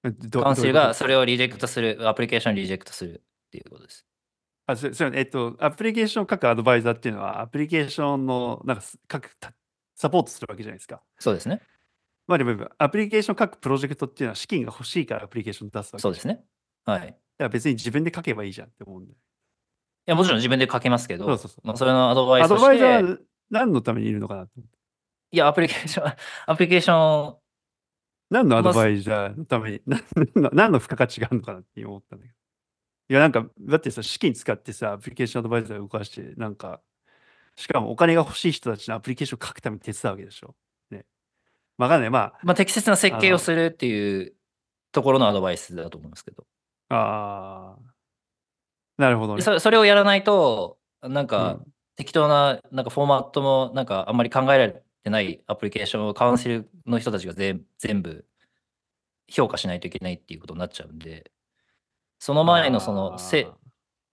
[0.04, 4.06] どカウンシルがそれをリジェクトする、アプリケーションリジェクトするっていうことです。
[4.68, 9.54] あ、そそうえっと、アプリケーションを書くアドバイザーっていうのは、アプリケーションの、なんか、す書くた
[9.96, 11.02] サポートするわけじゃないですか。
[11.20, 11.62] そうですね。
[12.28, 16.02] まあでも、アプリケーション書くプロジェクトっていうのは資金が欲しいからアプリケーション出すわけね。
[16.02, 16.44] そうですね。
[16.86, 17.00] はい。
[17.00, 19.18] いだから別に自分で書けばいいじゃんって思うんだよ。
[20.12, 23.18] や、もちろん自分で書けますけど、そうそうそうまあ、それのアドバイアスとしドバイザー
[23.50, 24.60] 何のためにいるのかなって。
[25.32, 26.14] いや、アプリケーション、
[26.48, 27.36] アプリケーション、
[28.32, 30.00] 何のアドまあバイザーのために、な
[30.36, 32.36] な何の付加価値があるのかなって思ったんだけど。
[33.10, 36.82] いや、なんか、だってさ、資金使ってさ、アプリケーションアドバイザーを動かして、なんか、
[37.58, 40.56] しかもお金が欲しい人たちのアプリケーションを書くために手伝うわけでしょ。
[40.90, 41.06] ね。
[41.78, 42.10] わかんない。
[42.10, 44.34] ままあ、適切な設計あのをするっていう
[44.94, 46.46] ところのアドバイスだと思いますけど。
[46.90, 47.92] あ、あー
[49.02, 49.38] なるほどね。
[49.38, 58.26] でそれそれをやらないと、なんうかん、適当ななんかフォーマットもなんかあんまり考えられてないアプリケーションをカウンシルの人たちが全全部
[59.30, 61.32] 評価しないといけないっていうことになっちゃうんで、
[62.20, 63.48] その前のそのせ、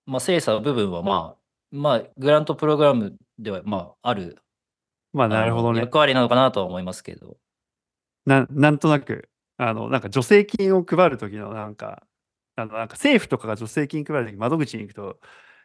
[0.07, 1.39] まあ、精査部分はまあ、
[1.71, 4.39] まあ、グラントプログラムではまあある
[5.13, 5.81] まあ、なるほどね。
[5.81, 7.39] 役割なのかなとは思いますけど、
[8.27, 12.07] ななんとなく、あの、なんか助成金を配るときの、なんか、
[12.57, 15.19] あの、なんか政府とかが助成金配るとき、窓口に行くと、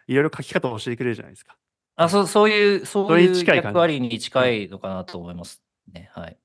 [0.07, 1.57] いろいろ書き方を教えてくれるじゃないですか。
[1.95, 6.09] あそうそういう、そそういう役割に近いのかなと思いますね。
[6.13, 6.37] はい。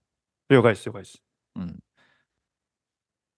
[0.50, 1.22] 了解です、了解です。
[1.56, 1.78] うん。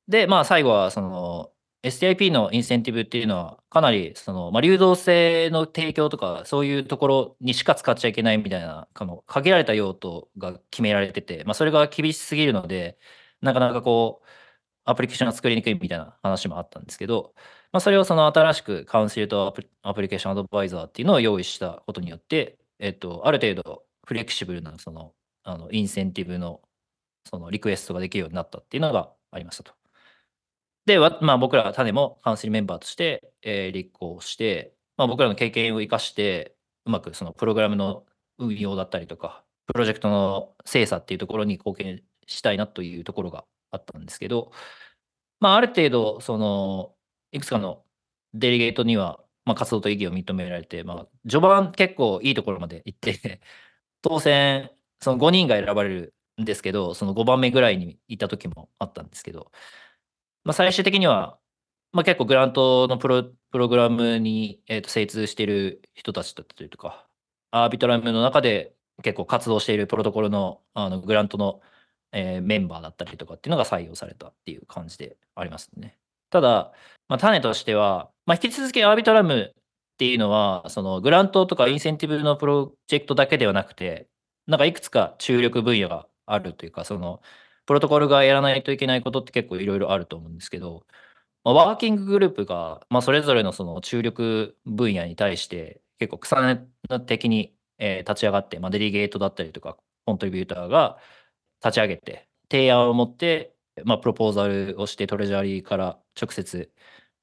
[0.08, 12.98] で、まあ、最後は、その、STIP のインセンティブっていうのは、かなり、その、まあ、流動性の提供とか、そういうところにしか使っちゃいけないみたいな、この、限られた用途が決められてて、まあ、それが厳しすぎるので、
[13.40, 14.26] なかなかこう、
[14.84, 17.34] アプリケーションが作りにくいみたいな話もあったんですけど、
[17.72, 25.12] まあ、それをその新しくカウンシルとアプリケーションアドバイザーっていうのを用意したことによって、えっと、ある程度フレキシブルなその
[25.44, 26.60] あのインセンティブの
[27.24, 29.72] そのリクエストができるようになったっていうのがありましたと。
[30.86, 38.04] で、わまあ、僕ら種もカウンシルメンバーとして、えー立候補して、まあ、僕らの経験を生かして、うまくそのプログラムの
[38.38, 44.52] 運用だったりとか、プロジェクトの精査っていうところに貢献したいなというところがあったんですけど、
[45.40, 46.94] まあ、ある程度、その、
[47.32, 47.84] いくつかの
[48.34, 53.40] デリゲートには、まあ、活動と意義を認められて、まあ、序盤結構いいところまで行って、
[54.02, 59.50] 当選、その5人が選ばれるんですけど、その5番目ぐらいにいた時もあったんですけど、
[60.44, 61.38] まあ、最終的には、
[61.92, 67.08] まあ、結構グラントのプロプログラムに、えー、と精通している人たちだったりとか、
[67.50, 71.60] アービトラムの中で結構活動しているプロトコルのあのグラントの、
[72.12, 75.98] えーメンバーだったりとかっていうのが採用されたっていう感じでありますね。
[76.30, 76.72] ただ、
[77.08, 79.62] まあ、種としては、まあ、引き続きアービトラムっ
[79.98, 84.08] ていうのは、そのグラントとかインセンティブのプロジェクトだけではなくて、
[84.46, 87.20] なんかいくつか注力分野があるというか、その
[87.66, 90.86] プロトコルがやらないといけないことって結構いろいろあると思うんですけど、
[91.44, 96.66] まあ、ワーキンググループが、まあ、それぞれのその注力分野に対して結構草根
[97.00, 100.98] 的に、えー立ち上がって、まあ、デリゲートだったりとか、コントリビューターが
[101.64, 106.72] 立ち上げて、提案を持って、まあ、プロポーザルをして、トレジャーリーから直接、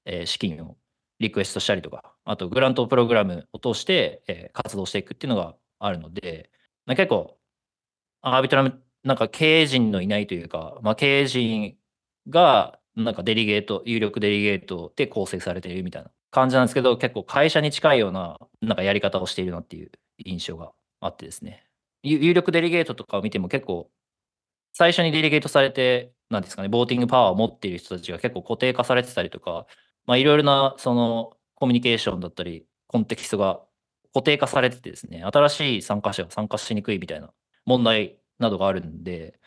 [0.06, 0.78] えー資金を
[1.20, 6.52] リクエストしたりとか、あとグラントプログラムを通して、えー活動していくっていうのがあるので、
[6.86, 7.40] まあ、結構、
[8.22, 11.78] アービトラム、なんか経営陣のいないというか、まあ、経営陣
[12.30, 19.92] が、なんかデリゲート、有力デリゲートで構成されているみたいな感じなんですけど、結構会社に近いような、なんかやり方をしているなっていう
[20.26, 21.64] 印象があってですね。
[22.04, 23.92] 有力デリゲートとかを見ても結構、
[24.78, 29.66] 最初にデリゲートされて、なんですかね、ボーティングパワーを持っている人たちが結構固定化されてたりとか、
[30.06, 33.60] まあ、いろいろな、その、コミュニケーションだったり、コンテキストが
[34.14, 37.34] 固定化されててですね、新しい参加者が参加しにくいみたいな
[37.66, 39.40] 問題などがあるんで、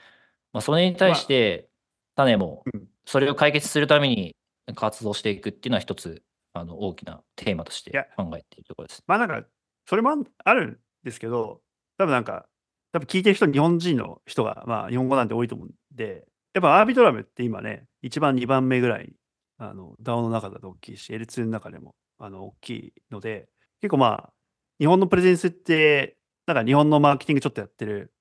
[0.53, 1.69] まあ、それに対して、
[2.17, 4.37] 種もうんそれを解決するために
[4.75, 6.23] 活動していくっていうのは一つ、
[6.55, 9.03] あの大きなテーマとして考えているところです。
[9.07, 9.45] まあなんか、
[9.87, 10.11] それも
[10.45, 11.61] あるんですけど、
[11.99, 12.47] 多分なんか、
[12.93, 16.25] 多分聞いてる人、日本人の人が、まあ日本語なんて多いと思うんで、
[16.55, 19.13] やっぱアービトラムって今ね、1番、2番目ぐらいに、
[19.59, 23.49] あの、DAO の中だと大きいし、L2 の中でも、あの、大きいので、
[23.81, 24.33] 結構まあ、
[24.79, 28.13] 日本のプレゼンスって、なんか日本のマーケティングちょっとやってる、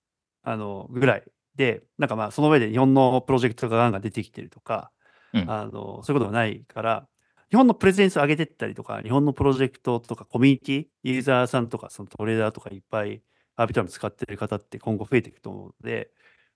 [0.44, 1.24] あの、ぐらい
[1.56, 4.92] で、なんかまあ、その上で日本のプロジェクトがガンガン出てきてるとか、
[5.34, 5.50] うん。
[5.50, 7.08] あの、そういうことがないから、
[7.50, 13.22] 日本のプレゼンス上げてったりとか、日本のプロジェクトとかコミュニティ、ユーザーさんとか、そのトレーダーとかいっぱい
[13.60, 16.10] アービトラム使ってる方って今後増えていくと思うので、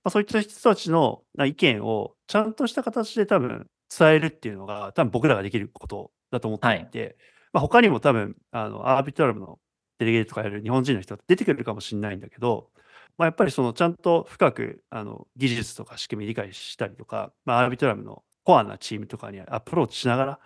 [0.03, 7.17] まあ、そういった人たちのな意見をちゃんとした形で多分伝えるっていうのが、多分僕らができることだと思っていて、
[7.51, 9.59] まあ、他にも多分、あの、アービトラムの
[9.99, 12.69] デリゲートとかやる日本人の人が出てくるかもしれないんだけど、
[13.17, 20.39] まあ、やっぱりそのちゃんと深くあの技術とか仕組み理解したりとか、まあ、アービトラムのコアなチームとかにアプローチしながら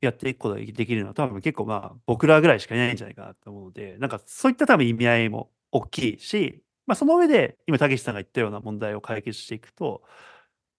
[0.00, 10.02] やっていくことができるのは多分結構まあ僕らぐらいしかいないんじゃないかなと思うので、なんかそういった多分意味合いも大きいし、まあその上で今、たけしさんが言ったような問題を解決していくと、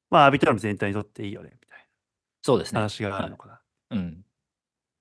[0.09, 1.87] まあアービトラム全体にとっていいよね、みたい
[2.41, 2.75] そうですね。
[2.75, 4.25] な話があるのかな、うん。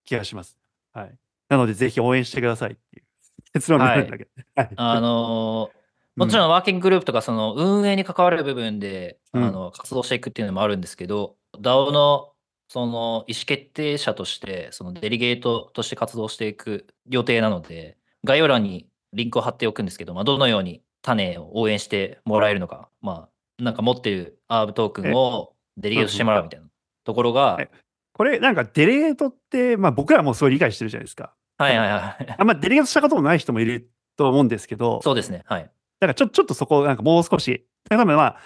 [0.05, 0.59] 気がします。
[0.93, 1.15] はい。
[1.49, 3.07] なのでぜひ応援してくださいっていう
[3.55, 4.47] 結論になるんだけどね。
[4.55, 4.71] はい。
[4.77, 5.79] あのー
[6.19, 12.33] もちろんワーキンググループとかその運営に関わる部分で、うんあの活動していくっていうのもあるんですけど、DAO の
[12.67, 26.67] その意思決定者として、そのデリゲートとして活動していく予定なので、概要欄にリンクを貼っておくんですけど、まあ、どのように種を応援してもらえるのか、まあ、なんか持ってるアーブトークンをデリゲートしてもらうみたいな
[27.05, 27.71] ところが、え
[28.13, 31.33] これなんかデレゲートって、まあ僕らもそう理解してるじゃないですか。
[31.57, 32.35] はいはいはい。
[32.37, 35.45] あんまデレゲートしたこともない人もいると思うんですけど、そうですね。
[35.47, 35.63] はい。
[35.63, 35.69] だ
[36.01, 38.37] からちょちょっとそこ、なんかもう少し、多分まあ、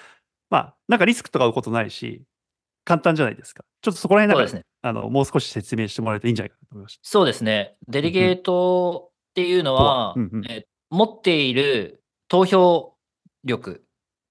[0.51, 2.23] まあ、なんかリスクとか負うことないし、
[2.85, 3.65] 簡単じゃないですか。
[3.81, 4.65] ちょっとそこら辺なんか、ね。
[4.83, 7.77] あの、もう少し説明してもらえるといいんじゃないかなと思いましそうですね。
[7.89, 12.95] デリゲートっていうのは、うんうんえー持っている投票
[13.45, 13.83] 力、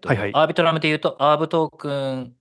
[0.05, 2.35] はいはい Arbitrum でいうと、 ARB トークン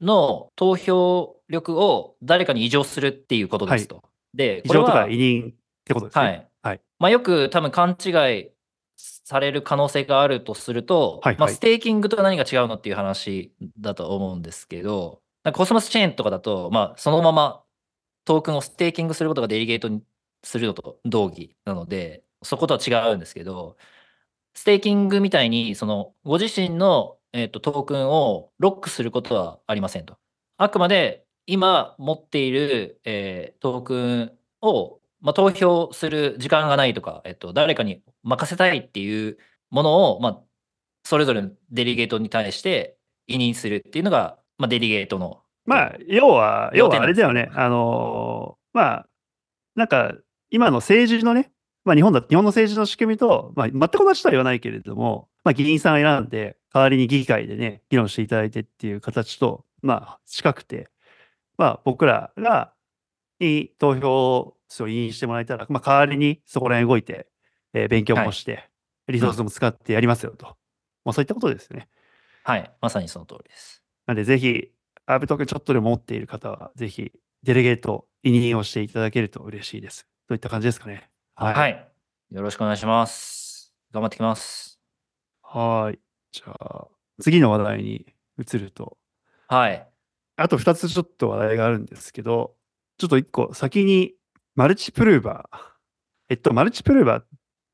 [0.00, 4.02] の投票力を誰かに移譲するっていうことですと。
[4.34, 4.64] で、た。
[4.64, 5.52] これは移譲とか委任っ
[5.84, 6.24] てことですね。
[6.24, 6.48] はい。
[6.62, 8.10] はいまあ、よく多分勘違
[8.40, 8.50] い
[8.96, 15.20] される可能性があるとすると、はいはいまあ、 staking と何が違うのっていう話だと思うんですけど、
[15.52, 17.62] コスモスチェーンとかだと、まあ、そのまま
[18.24, 20.02] トークンを staking することが delegate に
[20.42, 23.76] するのと同義なので、そことは違うんですけど、
[24.54, 30.18] ステーキングみたいに、そのご自身の、えー、とトークンをロックすることはありませんと。
[30.56, 39.38] あくまで今持っている、えートークンを、まあ、投票する時間がないとか、えっと、誰かに任せたいっていう
[39.70, 40.42] ものを、まあ、
[41.04, 45.42] それぞれのデリゲートに対して委任するっていうのが、まあ、デリゲートの。
[45.64, 47.50] まあ、要は、要はあれだよね。
[47.54, 49.06] あのーまあ、
[49.74, 50.14] なんか、
[50.50, 51.52] 今の政治のね、
[51.84, 60.88] まあ日本だ、日本の政治の仕組みと、まあ全く同じとは言わないけれども、まあ議員さんを選んで、代わりに議会でね、議論していただいてっていう形と、まあ近くて、
[61.56, 62.72] まあ僕らが、
[63.38, 67.26] に投票数を委任してもらえたら、まあ代わりにそこら辺動いて、
[67.72, 68.68] えー勉強もして、
[69.08, 70.56] リソースも使ってやりますよと。
[71.04, 71.88] まあそういったことですね。
[72.44, 73.82] はい、まさにその通りです。
[74.06, 74.70] なんでぜひ、
[75.06, 80.06] アーブトークンちょっとでも持っている方は、ぜひ、デレゲート、委任をしていただけると嬉しいです。
[80.30, 81.10] といった感じですかね。
[81.34, 81.54] はい。
[81.54, 81.88] はい。
[82.30, 83.74] よろしくお願いします。
[83.90, 84.78] 頑張ってきます。
[85.42, 85.98] はい。
[86.30, 86.86] じゃあ、
[87.20, 88.06] 次の話題に
[88.38, 88.96] 移ると、
[89.48, 89.84] はい。
[90.36, 92.54] あと2つちょっと話題があるんですけど、
[92.98, 94.12] ちょっと1個先に、
[94.54, 95.58] マルチプルーバー。
[96.28, 97.26] えっと、マルチプルーバーっ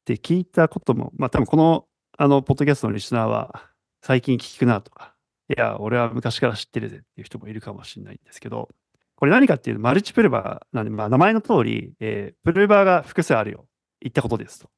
[0.07, 1.85] て聞いたことも、まあ多分この、
[2.17, 3.69] あの、ポッドキャストのリスナーは、
[4.01, 5.15] 最近聞くなとか、
[5.55, 8.71] いや、俺は昔から知ってるぜっていう人もいるかもしれないんですけど、
[9.17, 13.67] これ何かっていうと、マルチプルバーなんで、まあ名前の通り、えープルバーが複数あるよ。
[14.01, 14.71] 言ったことですと。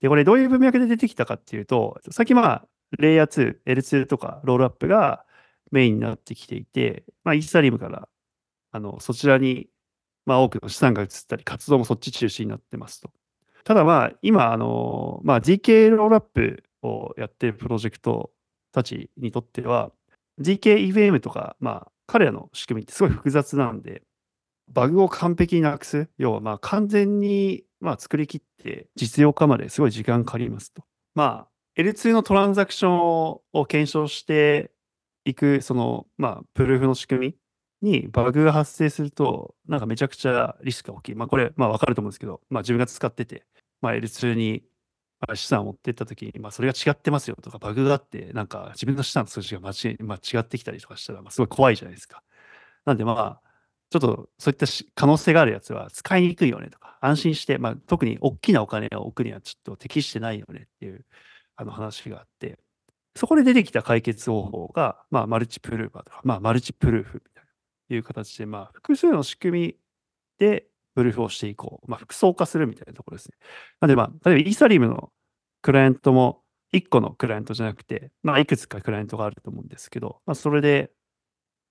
[0.00, 5.24] で、これどういう文脈で出てきたかっていうと、さっきまあ、レイヤー2、L2 とかロールアップが
[5.70, 8.08] メインになってきていて、まあ、イーサリムから、
[8.72, 9.68] あの、そちらに、
[10.26, 13.10] まあ、多くの資産が移ったり、活動もそっち中心になってますと。
[13.64, 18.30] ただまあ、今、あの、まあ、GK ロールアップをやってるプロジェクト
[18.72, 19.92] たちにとっては、
[20.40, 24.02] GKEVM とか、まあ、彼らの仕組みってすごい複雑なんで、
[24.68, 30.84] バグを完璧になくす、要はまあ完全にまあ作り切って実用化まですごい時間かかりますと。
[31.14, 34.70] まあ、L2 のトランザクションを検証して
[35.24, 37.36] いく、その、まあ、プルーフの仕組
[37.82, 41.14] みにバグが発生すると、なんかめちゃくちゃリスクが大きい。
[41.14, 43.44] まあ、これ、まあ、わかると思うんですけど、まあ、自分が使ってて、
[43.80, 44.62] まあ、L2 に
[45.28, 52.22] あ資産を持ってったときに、まあ、それが違ってますよとか、バグがあって、なんか自分の資産の数字が間違、まあ、違ってきたりとかしたら、まあ、すごい怖いじゃないですか。
[52.84, 53.52] なんでまあ、
[53.90, 61.04] ちょっとそういったし可能性があるやつは使いにくいよねとか、安心して、まあ、特に大きなお金を置くにはちょっと適してないよねっていう
[61.56, 62.58] あの話があって、
[63.14, 69.76] そこで出てきた解決方法が、まあ、マルチプルーバーとか、まあ、マルチプルーフみたいないう形で、まあ、複数の仕組み
[70.38, 71.90] でプルーフをしていこう。
[71.90, 73.36] まあ、複層化するみたいなところですね。
[73.80, 75.10] なんで、まあ、例えばイーサリムの
[75.62, 80.90] クライアントも1個のクライアントじゃなくて、まあ、いくつかクライアントがあると思うんですけど、まあ、それで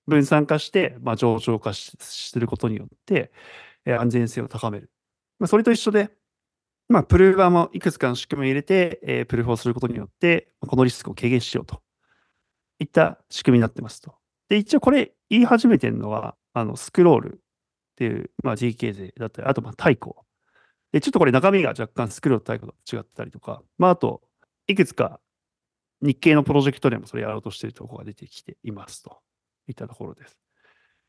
[0.07, 3.31] 分散化して、まあ、上場化しすることによって、
[3.85, 4.91] えー安全性を高める。
[5.39, 6.11] まあ、それと一緒で、
[6.89, 11.81] まあ、プルーバーもいくつかの仕組みを入れて、えープルーフをすることによって、まこのリスクを軽減しようと
[12.79, 14.15] いった仕組みになってますと。
[14.49, 17.41] で、一応これ言い始めてるのは、あの、スクロール
[18.01, 20.15] っていう、まあ、GK 勢だったり、あと、まあ、太鼓。
[20.91, 24.21] で、ちょっとこれ中身が若干スクロールと太鼓と違ったりとか、まあ、あと、
[24.65, 25.19] いくつか
[26.01, 29.19] 日系のプロジェクトでもそれやろうとしているところが出てきていますと
[29.67, 30.39] いったところです。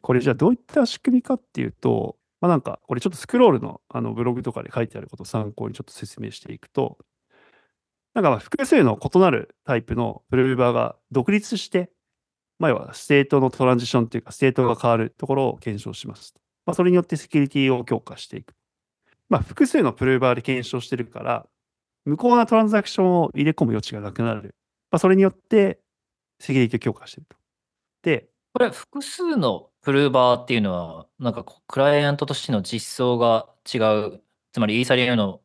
[0.02, 6.98] これじゃあどういった仕組みかっていうと、まあ、なんか、これちょっと Scroll のあのブログとかで書いてあることを参考にちょっと説明していくと、
[8.12, 11.90] なんかま複数の異なるタイプの prover が独立して、
[12.58, 16.34] まあ、要は state の transition というか、 state が変わるところを検証します。
[16.66, 18.54] まあ、それによってセキュリティを強化していく。
[19.28, 21.46] まあ、複数の prover で検証してるから、
[22.04, 24.54] 無効なトランザクションを入れ込む余地がなくなる。
[24.90, 25.80] まあ、それによって
[26.38, 27.36] セキュリティを強化していると。
[28.02, 35.40] で、これ、複数のプルーバーっていうのは、なんかクライアントとしての実装が違う、つまりイーサリアムの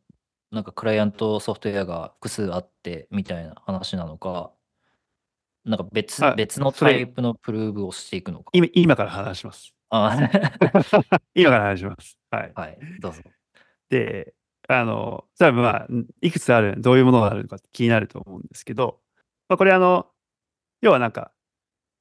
[0.52, 4.52] なんかクライアントソフトウェアが複数あってみたいな話なのか、
[5.66, 8.52] なんか別あ別のタイプのプルーブをしていくのか。
[8.54, 9.74] 今今から話します。
[9.90, 10.18] あ
[11.34, 12.18] 今から話します。
[12.30, 12.52] はい。
[12.56, 13.22] はい、どうぞ。
[13.90, 14.34] で、
[14.68, 15.88] あの、多分まあ、
[16.22, 19.00] いくつある、どういうものがあるのか気になると思うんですけど、
[19.48, 20.08] まあ、これあの、
[20.82, 21.32] 要はなんか、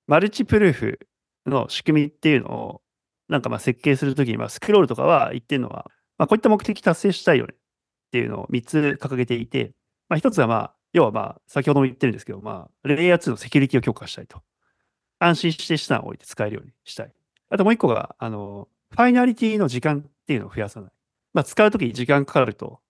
[0.06, 1.00] マルチプルーフ
[1.46, 2.82] の仕組みっていうのを、
[3.28, 7.58] なんかまあ設計するときに、まあスクロールとかは言ってるのは、まあこういった目的達成したいよねっ
[8.12, 9.72] ていうのを3つ掲げていて、
[10.08, 14.42] まあ1つはまあ、要はまあ、先ほども言ってるんですけど、まあ、レイヤー2のセキュリティを強化したいと。
[15.18, 17.12] 安心して資産を置いて使えるようにしたい。
[17.50, 20.90] あともう一個が、あの、ファイナリティの時間っていうのを増やさない。
[21.32, 22.80] まあ、使うときに時間かかると、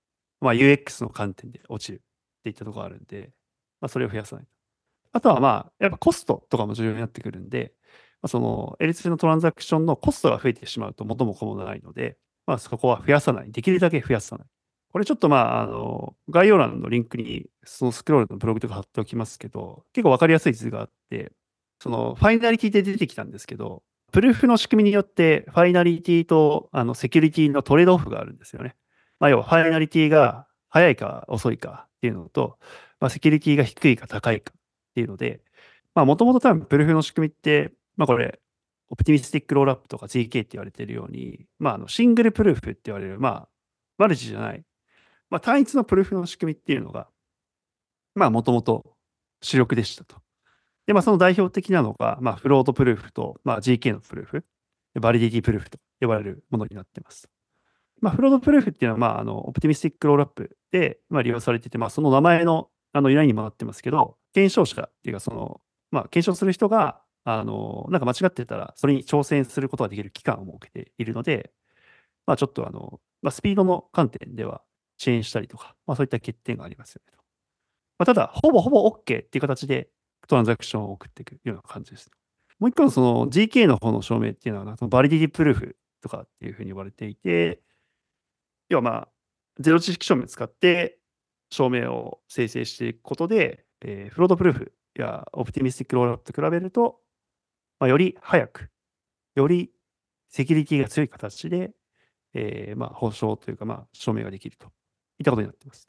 [0.41, 2.01] まあ、UX の観点で落ちるっ
[2.45, 3.33] ていったところがあるんで、
[3.81, 4.47] まあ、それを増やさない。
[5.13, 7.73] あとはまあ、やっぱコストとかも重要になってくるんで、
[8.23, 13.51] まあ、その L2 のトランザクションのコストが増えてしまうと元も子もないので、まあ、そこは増やさない。
[13.51, 14.47] できるだけ増やさない。
[14.93, 21.33] これちょっとまあ、あの、概要欄のリンクに、そのスクロールのブログとか貼っておきますけど、結構わかりやすい図があって、
[21.81, 23.83] そのファイナリティで出てきたんですけど、
[24.13, 28.77] プルーフの仕組みによって、ファイナリティとあのセキュリティのトレードオフがあるんですよね。
[29.19, 32.59] まあ、要はファイナリティが早いか遅いかっていうのと、
[33.01, 34.61] まあ、セキュリティが低いか高いかっ
[34.95, 35.41] ていうので、
[35.95, 38.41] まあ、もともと多分プルーフの仕組みって、まあ、これ、
[38.89, 43.49] オプティミスティックロールアップとか GK って言われてるように、まあ、あのシングルプルーフって言われる、まあ、
[43.99, 44.63] マルチじゃない、
[45.31, 47.09] まあ、単一のプルーフの仕組みっていうのが、
[48.15, 48.95] まあ、もともと
[49.43, 50.26] 主力でしたと。
[50.87, 54.45] で、まあ、その代表的なのが、まあ、フロートプルーフと、まあ、GK のプルーフ、
[55.01, 57.29] バリディティプルーフと呼ばれるものになっています。
[58.01, 65.61] まあ、フロートプルーフっていうのは、まあ、あの、オプティミスティックロールアップで、まあ、利用されていて、まあ、その名前の、あの、由来にもなってますけど、検証者っていうか、その、
[65.91, 71.53] まあ、検証する人が、あの、なんか間違ってたら、それに挑戦することができる期間を設けているので、
[72.27, 74.63] まあ、ちょっとあの、まあ、スピードの観点では
[75.01, 77.25] 遅延したりとか、まあ、そういった欠点がありますよねと。
[77.99, 79.89] まあ、ただ、ほぼほぼ OK っていう形で
[80.27, 82.11] トランザクションを送っていくような感じです。
[82.59, 87.61] もう一個のその GK の方の証明っていうのは、そのバリディティプルーフとかっていうふうに呼ばれていて、
[88.69, 89.09] 要はまあ、
[89.59, 90.99] ゼロ知識証明を使って
[91.51, 97.01] 証明を生成していくことで、えーフロートプルーフやオプティミスティックロールアップと比べると、
[97.79, 98.71] まあ、より早く、
[99.35, 99.71] より
[100.31, 101.73] セキュリティが強い形で、
[102.35, 104.67] えーまあ、保証というか、ま、証明ができると
[105.19, 105.89] いったことになっています。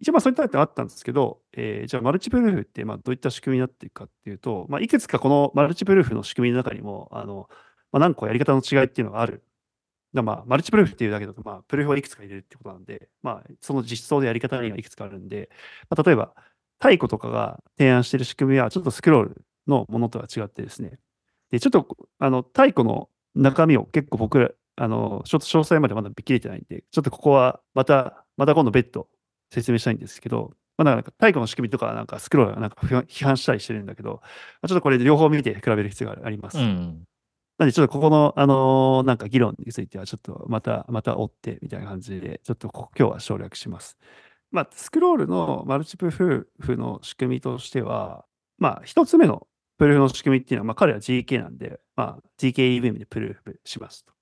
[0.00, 7.48] 一応、まあ、そういったのあったんですけど、えーじゃあ、マルチプルーフって、まあ、どういった仕組みになっていくかっていうと、まあ、いくつかこのマルチプルーフの仕組みの中にも、あの、
[7.92, 9.44] まあ、何個やり方の違いっていうのがある。
[10.14, 15.50] だまあ、マルチプルーフっていうだけだと、まあ、プルーフをいくつか入れるってことなんで、まあ、その実装でやり方にはいくつかあるんで、
[15.90, 16.34] まあ、例えば、
[16.78, 20.98] 太鼓とかが提案している仕組みは、ちょっとスクロールのものとは違ってですね、
[21.50, 21.86] で、ちょっと、
[22.18, 29.08] あの、太鼓の中身を結構僕ら、あの、ちょっと詳細までまだ見切れてないんで、ちょっとここはまた、また今度別途
[29.50, 34.20] 説明したいんですけど、まあ、なんか太鼓の仕組みとか、なんかスクロールがなんか批判したりしてるんだけど、ま
[34.62, 36.58] あ、ちょっとこれ両方見て比べる必要があります。
[36.58, 37.04] うん。
[37.58, 43.98] なんで、ちょっとここの、あのーなんか議論については、ちょっとまた、また追って、みたいな感じで、ちょっとこ今日は省略します。
[44.52, 48.24] まあ、スクロールのマルチプルーフの仕組みとしては、
[48.58, 54.12] まあ、一つ目の proof の仕組みっていうのは、まあ、彼は ZK なんで、まあ、GKEVM でプルーフしますと。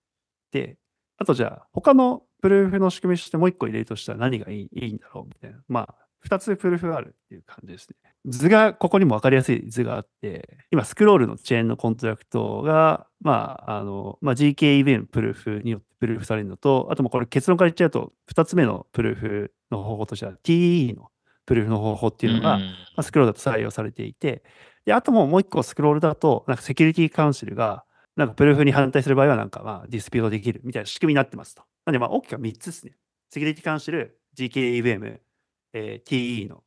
[0.53, 0.79] で、
[1.19, 5.59] あとじゃあ、他の proof の仕組みとしてもう一個入れるとしたら何がいいいいんだろうみたいな。
[5.67, 7.97] まあ、二つ proof があるっていう感じですね。
[8.25, 21.11] 図が、ここにも分かりやすい図があって、今、 Scroll のチェーンのコントラクトが、まあ、あの、まあ、GKEVM プルーフによってプルーフされるのと、あともうこれ結論から言っちゃうと、二つ目の proof の方法としては、 TEE の
[21.47, 22.67] proof の方法っていうのが、んま
[22.99, 24.45] あ、 Scroll だと採用されていて、
[24.85, 27.85] で、あともうもう一個 Scroll だと、なんか security council が、
[28.17, 31.63] なんか proof に反対する場合は、なんかまあ dispute できるみたいな仕組みになってますと。
[31.87, 32.93] なんでまあ大きくは3つですね。
[33.31, 35.21] security council、zkEVM、
[35.73, 36.63] えー TEE の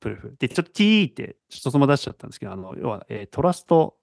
[0.00, 0.36] proof。
[0.38, 3.96] で、ちょっと TE ってちょっとその出しちゃったんですけど、あの、要は、えー trust、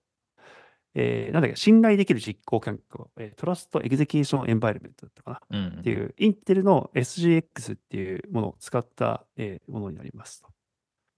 [0.95, 5.59] えーなんだっけ、信頼できる実行環境、えー trust execution environment だったかな。
[5.59, 10.47] うんっていう、インテルの SGX っていうものを使った、えーものになりますと。
[10.47, 10.53] ま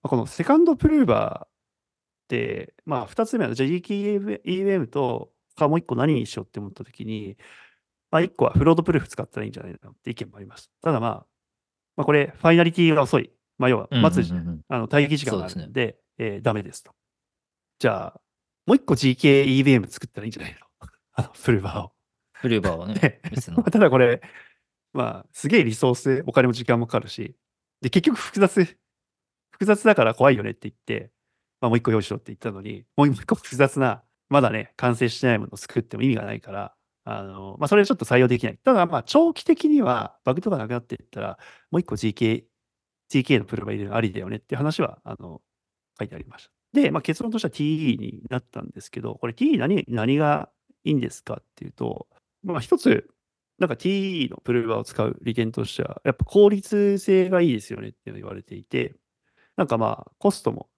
[0.07, 1.49] あこのセカンドプルーバーっ
[2.29, 7.37] て、まあ、2つ目は、じゃあ GKEVM と他もう一個何にしようって思った時に、
[8.11, 10.71] まあ一個はフロードプルーフ使ったらいいんじゃないのって意見もありました。
[10.83, 11.25] ただまあ、
[11.97, 13.31] まあこれ、ファイナリティが遅い。
[13.57, 16.93] まあ要は、待つ、うんうんうんうんあの待機時間があそうでで、えーダメですと。
[17.79, 18.21] じゃあ、
[18.65, 20.51] もう一個 GKEVM 作ったらいいんじゃない
[20.81, 20.87] の？
[21.13, 21.91] あの、フルバーを。
[22.33, 23.21] フルーバーはね。
[23.71, 24.21] ただこれ、
[24.93, 27.35] まあ、すげえリソースでお金も時間もかかるし、
[27.81, 28.77] で、結局複雑、
[29.51, 31.11] 複雑だから怖いよねって言って、
[31.61, 36.74] まあもう一個用意しろって言ったのに、もう一個複雑な、まだね、完成してないものを作っても意味がないから、
[37.05, 38.57] あの、まあそれはちょっと採用できない。
[38.57, 41.37] ただまあ長期的にはバグとかなくなっていったら、
[41.71, 42.43] もう一個 GK、
[43.11, 45.41] GK のプルバ入れるありだよねって話は、あの、
[45.99, 46.51] 書いてありました。
[46.73, 50.49] で、まあ結論としては TE になったんですけど、これ TE 何、何が
[50.83, 52.07] いいんですかっていうと、
[52.43, 53.07] まあ一つ、
[53.59, 58.95] なんか TE のプルーバーを使う利点としては、やっぱ効率性がいいですよねっていうの言われていて、
[59.57, 60.69] なんかまあコストも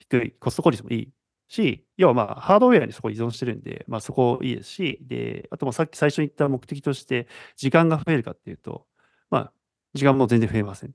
[0.00, 1.12] 低い、コスト効率もいい
[1.48, 8.86] し、要はまあハードウェアにそこ依存してるんで、まあそこいいですし、で、あともさっき最初に言った目的として時間が増えるかっていうと、
[9.30, 9.52] まあ
[9.94, 10.94] 時間も全然増えません。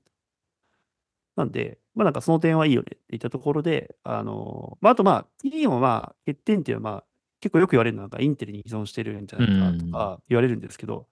[1.36, 7.04] なんで、まあなんかその点はいいよねって言ったところで、あの、まああとまあ TE もまあ欠点っていうのはまあ
[7.40, 9.48] 結構よく言われるのはなんかインテルに依存してるんじゃない
[9.78, 11.08] かとか言われるんですけど、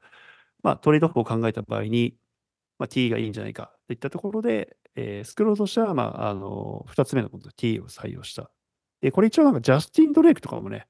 [0.62, 2.16] まあ、トレードオフを考えた場合に、
[2.78, 8.50] まあ、T がいいんじゃないかといったところで、えースクロールとしては、まあ、あの、二つ目のこと T を採用した。
[9.00, 10.86] で、これ一応なんかジャスティン・ドレイクとかもね、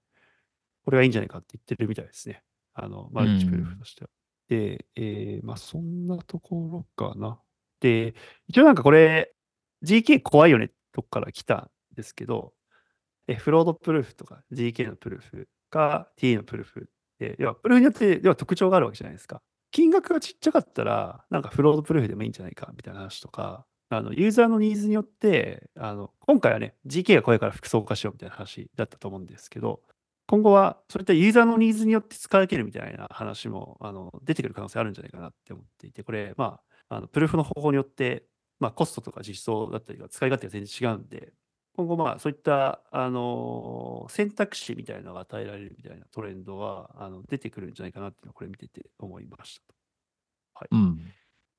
[0.84, 2.42] これがいいんじゃないかって言ってるみたいですね。
[2.74, 4.10] あの、マルチプルーフとしては。
[4.48, 7.40] で、えーまあ、そんなところかな。
[7.80, 8.14] で、
[8.48, 9.32] 一応なんかこれ、
[9.82, 12.52] GK 怖いよねとこから来たんですけど、
[13.26, 19.40] えフロードプルーフとか GK のプルーフか T のプルーフで、要はプルーフによって要は特徴があるわけじゃないですか。
[19.70, 29.80] 金額がちっちゃかったら、なんかフロードプルーフでもいいんじゃないかみたいな話とか、あのユーザーのニーズによって、あの今回はね、GK が怖いから複層化しようみたいな話だったと思うんですけど、
[30.28, 38.26] 今後はそういったユーザーのニーズによって使い分けるみたいな話もあの出てくる可能性あるんじゃないかなって思っていて、これ、まあ、あのプルーフの方法によって、
[38.60, 41.32] まあ、コストとか実装だったりとか使い勝手が全然違うんで、
[41.76, 49.60] 今後、まあ、そういった、あの選択肢みたいなのが与えられるみたいなトレンドはあの出てくるんじゃないかなっていうのをこれ見てて思いまし
[50.54, 50.66] た。
[50.70, 51.12] うん。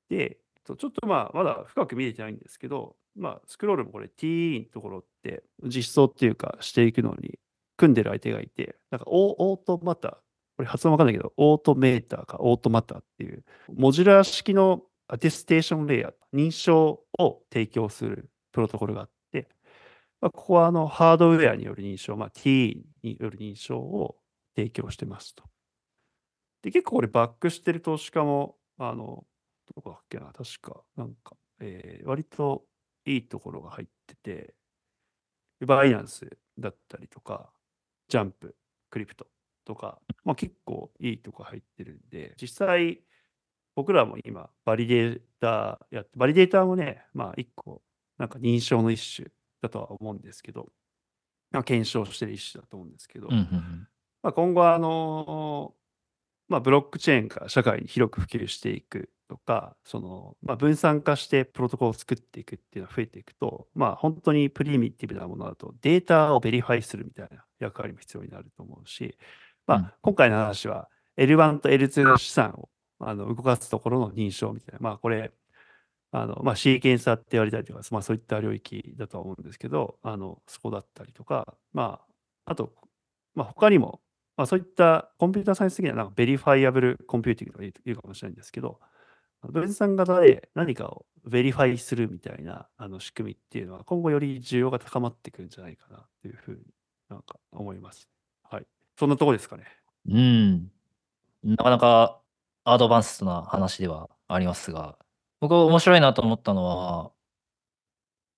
[0.08, 7.38] で、とちょっとまあ、まだ深く見れてないんですけど、まあ、スクロールもこれ TE のところって実装っていうかしていくのに
[7.76, 10.12] 組んでる相手がいて、なんかオートマター、
[10.56, 13.44] これ発音わかんないけど、オートメーターかオートマターっていう、
[13.74, 19.48] モジュラー式のアテステーションレイヤー、認証を提供するプロトコルがあって、
[20.20, 24.16] まあ、ここはあのハードウェアによる認証、まあ、TE による認証を
[24.54, 25.44] 提供してますと。
[26.62, 29.24] で、結構これバックしてる投資家も、あの、
[29.74, 32.64] どこだっけな、確か、なんか、えー割と
[33.04, 34.54] いいところが入ってて、
[35.66, 37.52] バイナンスだったりとか、
[38.08, 38.56] ジャンプ、
[38.90, 39.26] クリプト
[39.64, 43.00] とか、まあ結構いいとこ入ってるんで、実際、
[43.74, 47.82] 僕らも今、 validator やって、 validator もね、まあ一個、
[48.18, 49.28] なんか認証の一種
[49.62, 50.68] だとは思うんですけど、
[51.50, 53.88] まあ検証してる一種だと思うんですけど、うんうんうん。
[54.22, 55.74] まあ、今後はあの
[56.48, 69.16] まあ、ブロックチェーンが社会に広く普及していくとか、そのまあ、分散化してプロトコルを作っていくっていうのが増えていくと、まあ、本当に primitive なものだとデータを verify するみたいな役割も必要になると思うし、
[69.66, 69.90] まあうん。
[70.02, 72.68] 今回の話は L1 と L2 の資産を
[73.00, 75.32] あの動かすところの認証みたいな、まあ、これ、
[76.10, 82.00] あのまあ、 sequencer って言われたりとか、まあ、そういった領域だとは思うんですけど、あのそこだったりとか、ま
[82.46, 82.72] あ、あと、
[83.34, 84.00] まあ、他にも、
[84.36, 88.78] まあ、そういったコンピューターサイエンス的にはなんか verifiable computing とか言うかもしれないんですけど、
[89.48, 96.58] 分散型で何かを verify するみたいなあの仕組みっていうのは今後より需要が高まってくるんじゃないかなというふうに
[97.08, 98.08] なんか思います。
[98.42, 98.66] はい。
[98.98, 99.64] そんなとこですかね。
[100.08, 100.70] うん。
[101.44, 102.20] なかなか
[102.64, 104.96] アドバンストな話ではありますが、
[105.40, 107.12] 僕は面白いなと思ったのは、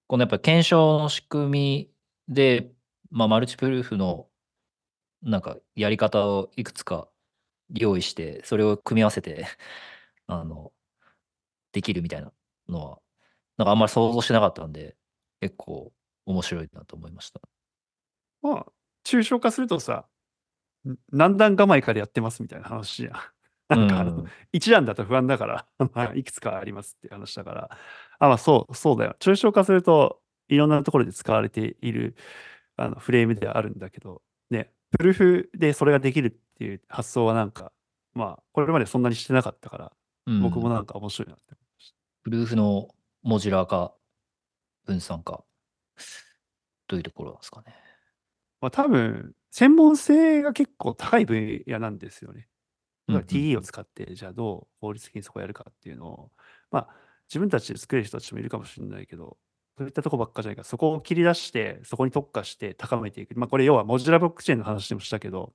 [0.06, 1.90] このやっぱ検証の仕組み
[2.28, 2.70] で、
[3.10, 4.26] まあ、マルチプルーフの
[5.22, 7.08] なんかやり方をいくつか
[7.74, 9.46] 用意して、それを組み合わせて、
[10.26, 10.72] あの、
[11.74, 12.32] できるみたいな
[12.68, 12.98] のは、
[13.58, 14.96] なんかあんまり想像してなかったんで、
[15.40, 15.92] 結構
[16.24, 17.40] 面白いなと思いました。
[18.40, 18.66] まあ、
[19.04, 20.06] 抽象化するとさ、
[20.88, 23.12] ん何段構えかでやってますみたいな話じゃん。
[23.68, 27.78] なんか一段だと不安だから、まあ、いくつかありますっていう話だから、
[28.18, 29.16] あ、まあそう、そうだよ。
[29.20, 32.14] 抽象化すると、いろんなところで使われている
[32.76, 37.72] あのフレームではあるんだけど、ね、プルーフでそれができるっていう発想はなんか、
[38.14, 39.92] まあ、これまでそんなにしてなかったから、
[40.26, 41.63] うん僕もなんか面白いなって。
[42.24, 42.88] プルーフの
[43.22, 43.92] モジュラー化、
[44.86, 45.44] 分散化
[46.88, 47.74] というところなんですかね。
[48.62, 52.48] まあ多分、専門性が結構高い分野なんですよね。
[53.08, 56.30] うんうん TE を使って、じゃあどう効率的にそこをやるかっていうのを、
[56.70, 56.88] まあ、
[57.28, 59.36] 自分たちで作れる人たちもいるかもしれないけど、
[59.76, 63.38] そういったとこばっかじゃないから、そこを切り出して、そこに特化して高めていく。
[63.38, 65.52] まあ、これ要はモジュラブロックチェーンの話でもしたけど、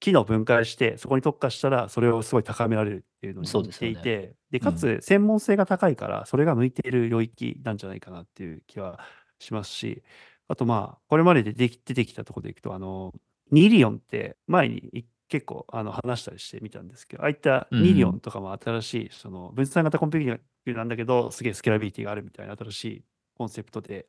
[0.00, 3.94] 機能を分解して、そこに特化したら、それをすごい高められるっていうのに似そうですよね。
[3.94, 8.98] ていて、で、かつ専門性が高いから、それが向いている領域なんじゃないかなっていう気は
[9.38, 10.02] しますし、
[10.48, 13.12] あとまあ、これまでで出てきたところでいくと、あの、
[13.52, 23.04] Nillion って前にい結構あの話したりしてみたんですけど、ああいった Nillion とかも新しい、その分散型 computing なんだけど、すげえ scalability があるみたいな新しい
[23.36, 24.08] コンセプトで、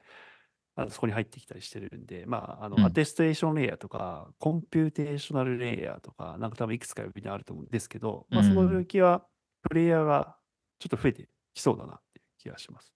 [0.82, 2.86] あのそこに入ってきたりしてるんで、まあ、あの、うん。
[2.86, 9.26] attestation layer とか、 computational layer とか、なんか多分いくつか呼び名あると思うんですけど、まあ、その領域は、
[9.64, 10.36] プレイヤーが
[10.80, 12.94] ちょっと増えてきそうだなっていう気がします。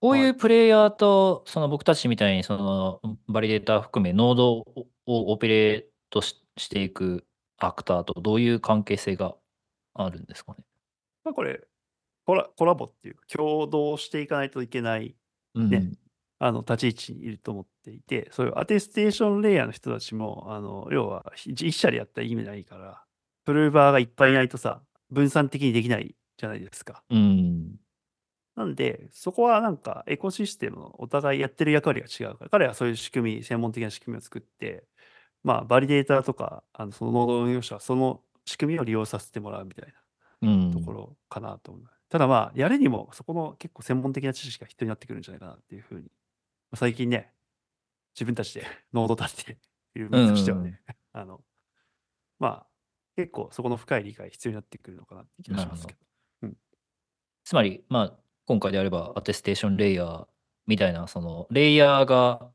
[0.00, 7.24] こういうプレイヤーと、その僕たちみたいに、そのバリデータ含め、ノードををオペレートししていく
[7.58, 9.36] アクターとどういう関係性が
[9.94, 10.64] あるんですかね？
[11.24, 11.60] まあ、これ
[12.24, 15.14] コラ、コラボっていうか、共同していかないといけない
[15.54, 15.70] うん。
[15.70, 15.92] ね
[16.38, 23.02] あの立ち位置にいると思っていて、そういうアテステーションレイヤーの人たちも、あの要は一社でやったら意味ないから、
[23.44, 27.02] プルーバーがいっぱいいないとさ、分散的にできないじゃないですか。
[27.10, 27.76] うん。
[28.56, 34.84] なんで、そこはなんかエコシステムのお互いやってる役割が違うから、彼はそういう仕組み、専門的な仕組みを作って、
[35.44, 39.92] まあ、バリデータとか、あのそのノード運用者はその仕組みを利用させてもらうみたい
[40.42, 40.72] なうん。
[40.72, 41.96] ところかなと思います。
[42.08, 46.25] ただまあ、やるにもそこの結構専門的な知識が必要になってくるんじゃないかなっていうふうに、まあ
[46.74, 47.32] 最近ね、
[48.14, 49.58] 自分たちでノード立てて
[49.94, 50.80] いる身としてはね、
[51.12, 51.42] あの、
[52.38, 52.66] まあ、
[53.16, 56.06] 結構そこの深い理解必要になってくるのかなって気がしますけど。
[57.44, 60.26] つまり、まあ、今回であれば、アテステーションレイヤー
[60.66, 62.50] みたいな、その、レイヤーが、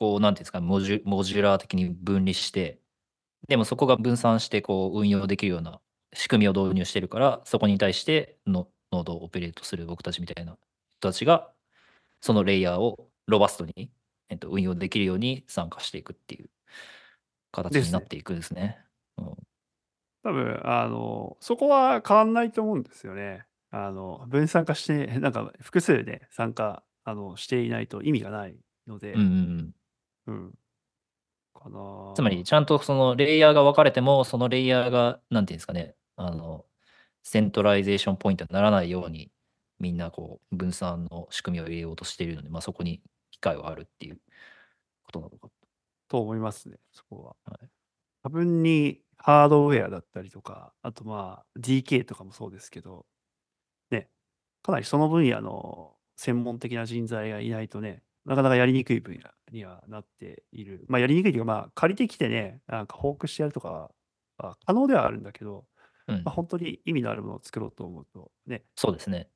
[0.00, 2.80] こう、なんていうんですか、モジュモジュラー的に分離して、
[3.46, 5.80] でもそこが分散して、こう、運用できるような
[6.14, 10.58] 仕組みを導入してるから、そこに対しての、ノードをオペレートする僕たちみたいな
[10.90, 11.52] 人たちが、
[12.20, 13.90] そのレイヤーをロバストに、
[14.28, 16.50] えっと、運用できるように参加していくっていう
[17.52, 18.78] 形になっていくんですね。
[19.18, 19.34] うん
[20.24, 23.44] 多分、あの、そこは変わんないと思うんですよね。
[23.70, 28.56] あの、分散化して、なんか複数で参加あのしていないと意味がない
[28.86, 29.74] ので、うんうん
[30.26, 30.54] うんうん。
[31.54, 36.64] かなつまり、ちゃんとそのレイヤーが分かれても、そのレイヤーが、なんていうんですかね、あの、
[37.22, 39.30] centralization point にならないように、
[39.78, 43.13] みんなこう、分散の仕組みを入れようとしているので、まあ、そこに機
[43.44, 44.18] 会はあるっていう
[45.04, 45.48] ことなのか。
[46.08, 46.20] と。
[46.20, 47.52] 思いますね、そこは。
[47.52, 47.68] はい。
[48.22, 53.06] 多分にハードウェアだったりとか、あとまあ ZK とかもそうですけど、
[53.90, 54.08] ね、
[54.62, 60.84] かなりその分野の専門的な人材がいないとね、なかなかやりにくい分野にはなっている。
[60.88, 63.90] まあやりにくいというか、まあ借りてきてね、なんかフォークしてやるとか
[64.38, 65.66] は可能ではあるんだけど、
[66.06, 66.22] うん。
[66.22, 69.28] まあ、本当に意味のあるものを作ろうと思うと、ね、そうですね。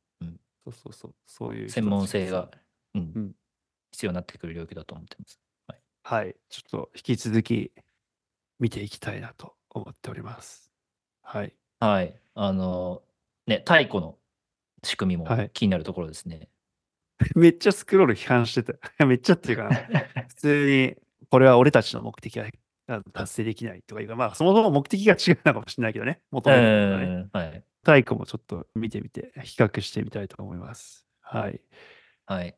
[0.65, 2.51] そうそうそう、そういう専門性が、
[2.95, 3.13] うん。
[3.15, 3.33] うん
[3.93, 5.41] 必要になってくる領域だと思ってます。
[6.03, 7.71] はい、ちょっと引き続き
[8.59, 10.71] 見ていきたいなと思っております。
[11.23, 11.55] はい。
[11.81, 12.15] はい。
[12.35, 13.03] あの、
[13.47, 14.17] ね、太古の
[14.83, 16.49] 仕組みもはい気になるところですね。
[17.37, 18.75] めっちゃスクロール批判してた。
[19.05, 19.75] めっちゃっていうかな、
[20.29, 20.97] 普通に、
[21.31, 22.47] これは俺たちの目的が
[22.87, 27.07] あ達成できないとかいうか、まあ、そもそも目的が違うのかもしれないけどね、求うめるものがね。
[27.07, 27.31] ん。
[27.31, 27.65] はい。
[27.83, 31.07] 太鼓もちょっと見てみて、比較してみたいと思います。
[31.21, 31.61] はい。
[32.25, 32.57] はい。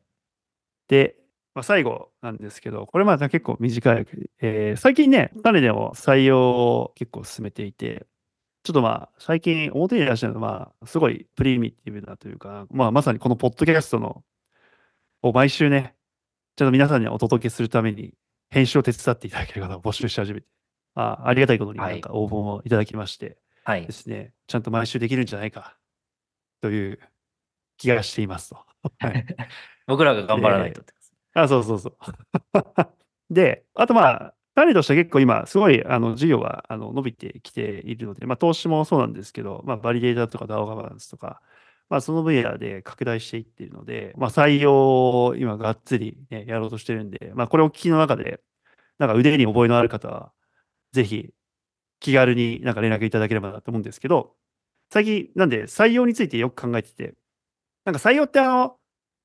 [0.87, 1.20] で、
[1.53, 4.05] まあ、最後なんですけど、これまだ結構短い、
[4.39, 8.05] えー最近ね、種でも採用を結構進めていて、
[8.63, 14.23] ちょっとまあ、最近表に出してるのは、まあ、すごいプリミティブなというか、まあ、まさにこのポッドキャストの、
[15.23, 15.95] を毎週ね、
[16.55, 18.13] ちょっと皆さんにお届けするために、
[18.49, 20.47] 編集を手伝っていただける方を募集し始めて、
[20.95, 23.91] あありがたいことにはいなんか応募もいただきまして、はいで。
[23.91, 25.77] すね、ちゃんと毎週できるんじゃないか、
[26.61, 26.99] という
[27.77, 28.65] 気がしていますと。
[28.99, 29.25] はい
[29.87, 30.83] 僕らが頑張らないと。
[31.33, 31.97] あ、そうそうそう。
[33.29, 41.41] で、あとまあ、種としては結構今、すごいあの事業があの伸びてきているので、まあ、投資もそうなんですけど、まあ、バリデータとか DAO ガバナンスとか、
[41.89, 48.41] まあ、その分野で拡大していっているので、まあ、採用を今がっつり、ね、やろうとしてるんで、まあ、これを聞きの中で、
[48.99, 50.31] なんか腕に覚えのある方は、
[50.93, 51.31] ぜひ
[51.99, 54.35] 気軽になんか連絡いただければなと思うんですけど、
[54.91, 57.15] 最近、なんで採用についてよく考えてて、
[57.85, 58.77] なんか採用ってあの、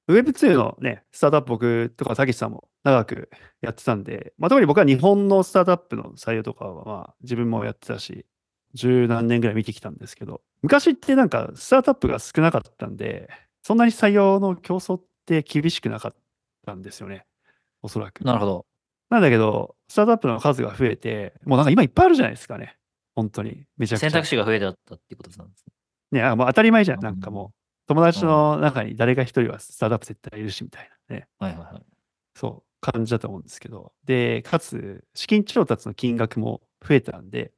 [0.09, 3.29] Web2 のね、スタートアップ僕とかたけしさんも長く
[3.61, 8.27] やってたんで、まあ、特に僕は日本のスタートアップの採用とかはまあ自分もやってたし、
[8.75, 13.29] 十何年ぐらい見てきたんですけど、昔ってなんかスタートアップが少なかったんで、
[13.63, 16.15] そんなに採用の競争って厳しくなかっ
[16.65, 17.27] たんですよね。
[17.83, 18.23] おそらく。
[18.23, 18.67] なるほど。
[19.11, 22.77] なんだけど、スタートアップの数が増えて、もうなんか今いっぱいあるじゃないですかね。
[23.15, 23.65] 本当に。
[23.77, 24.11] めちゃくちゃ。
[24.11, 25.65] 選択肢が増えたっていうことなんです
[26.13, 26.21] ね。
[26.23, 27.56] ね、もう当たり前じゃんなんかもう、
[27.87, 31.28] 友達の中に誰か一人はスタートアップ絶対いるし、みたいなね。
[31.39, 31.82] はいはいはい。
[32.34, 33.93] そう、感じだと思うんですけど。
[34.05, 37.53] で、かつ、資金調達の金額も増えたんで、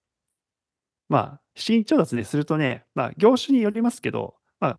[1.08, 4.78] まあ、資金調達でするとね、まあ、業種によりますけど、まあ、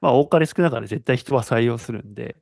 [0.00, 2.36] まあ、多かれ少なかれ絶対人は採用するんで、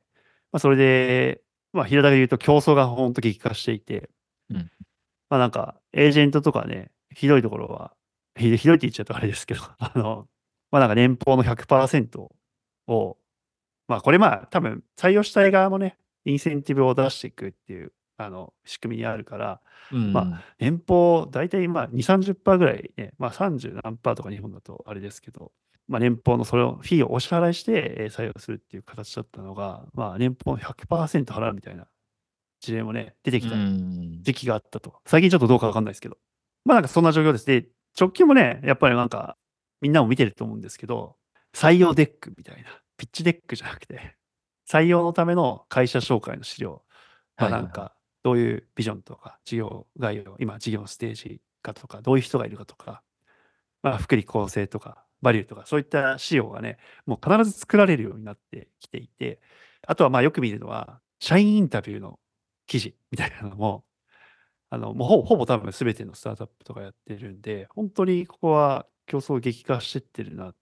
[0.51, 1.41] まあ、それで、
[1.73, 4.09] まあ、平たく言うと競争が本当激化していて、
[4.49, 4.71] うん
[5.29, 7.93] まあなんか、エージェントとかね、ひどいところは、
[8.35, 10.27] ひひどいって言っちゃうとあれですけど、あの、
[10.71, 12.19] まあなんか年俸の100%
[12.87, 13.17] を、
[13.87, 19.61] まあこれまあ多分採用したい側もね、インセンティブを出していくっていう、あの、仕組みにあるから、
[19.91, 25.51] うんま年俸、大体まあ2、30%ぐらいね、まあ30何パーとか日本だとあれですけど、
[25.87, 31.87] まあ年俸のそれを、フィーをお支払いしてえー採用するっていう形だったのが、まあ年俸の100%払うみたいな
[32.59, 34.95] 事例もね、出てきたうん時期があったと。
[35.05, 36.17] 最近ちょっとどうかわかんないですけど。
[36.65, 37.45] まあなんかそんな状況です。
[37.45, 37.67] で、
[37.99, 39.37] 直近もね、やっぱりなんか、
[39.81, 41.15] みんなも見てると思うんですけど、
[41.53, 44.15] 採用 deck みたいな、 pitch deck じゃなくて、
[44.69, 46.83] 採用のための会社紹介の資料、
[47.37, 53.01] まあなんか、どういうビジョンとか、事業概要、今、事業のステージかとか、どういう人がいるかとか、
[53.81, 59.39] まあ、福利厚生とか、バリューとか、そういった資料がね、もう必ず作られるようになってきていて、
[59.87, 62.19] あとはまあよく見るのは、社員インタビューの
[62.67, 63.83] 記事みたいなのも、
[64.69, 70.55] あの、もうほぼほぼ多分全てのスタートアップとかやってるんで、本当にここは競争激化してってるなっ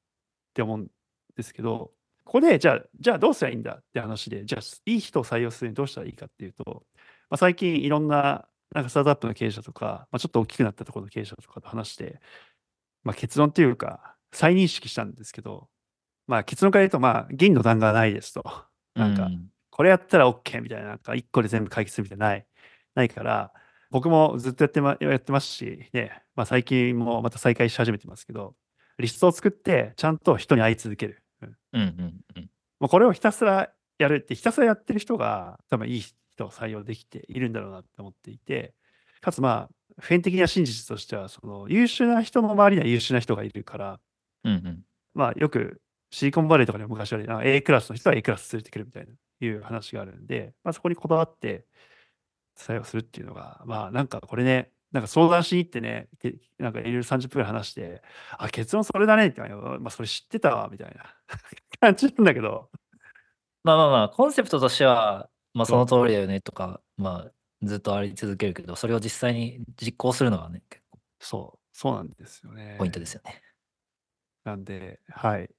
[0.53, 0.87] て思うん
[1.35, 1.91] ですけど、
[2.23, 6.83] ここで、じゃあ、じゃあどうすればいいんだって話で、じゃあ、いい人を採用するにどうしたらいいかっていうと、
[7.29, 12.19] まあ、最近いろんな、なんかスタートアップの経営者とか、まあ、ちょっと大きくなったところの経営者とかと話して、
[13.03, 15.69] まあ、結論というか、再認識したんですけど、
[16.25, 18.43] まあ、結論から言うと、まあ、銀の弾がないですと。
[18.95, 22.47] なんか、うんこれやったら OK みたいな、なんか一個で全部解決するみたいなのない、
[22.95, 23.53] ないから、
[23.91, 28.55] 僕もずっとやってまやってますし、ね、まあ最近もまた再開し始めてますけど、
[28.99, 31.23] リストを作って、ちゃんと人に会い続ける。
[31.41, 31.57] うん。
[31.73, 32.49] うんうんうん。
[32.79, 38.73] もうこれをひたすらやるって、ひたすらやってる人が、多分いい人を採用できているんだろうなって思っていて、
[39.21, 39.69] かつまあ、
[39.99, 43.99] 普遍的な真実としては、その優秀な人の周りには優秀な人がいるから、
[44.43, 44.83] うんうん。
[45.15, 45.81] まあよく
[46.11, 51.65] シリコンバレーとかでも昔はあ A クラスの人は A クラス連れてくるみたいないう話があるんで、まあそこにこだわって
[52.55, 58.01] 採用するっていうのが、まあなんかこれね、なんか相談しに行ってね、けなんかいろいろ30分ぐらい話して、
[58.37, 61.15] あ、結論それだねって、まあそれ知ってたわ、みたいな
[61.79, 62.69] 感じなんだけど、
[63.63, 67.31] まあまあまあ、コンセプトとしては、まあその通りだよねとか、まあ
[67.63, 72.75] ずっとあり続けるけど、それを実際に実行するのがね、結構そう、そうなんですよね。
[72.77, 73.41] ポイントですよね。
[74.45, 75.49] なんで、はい。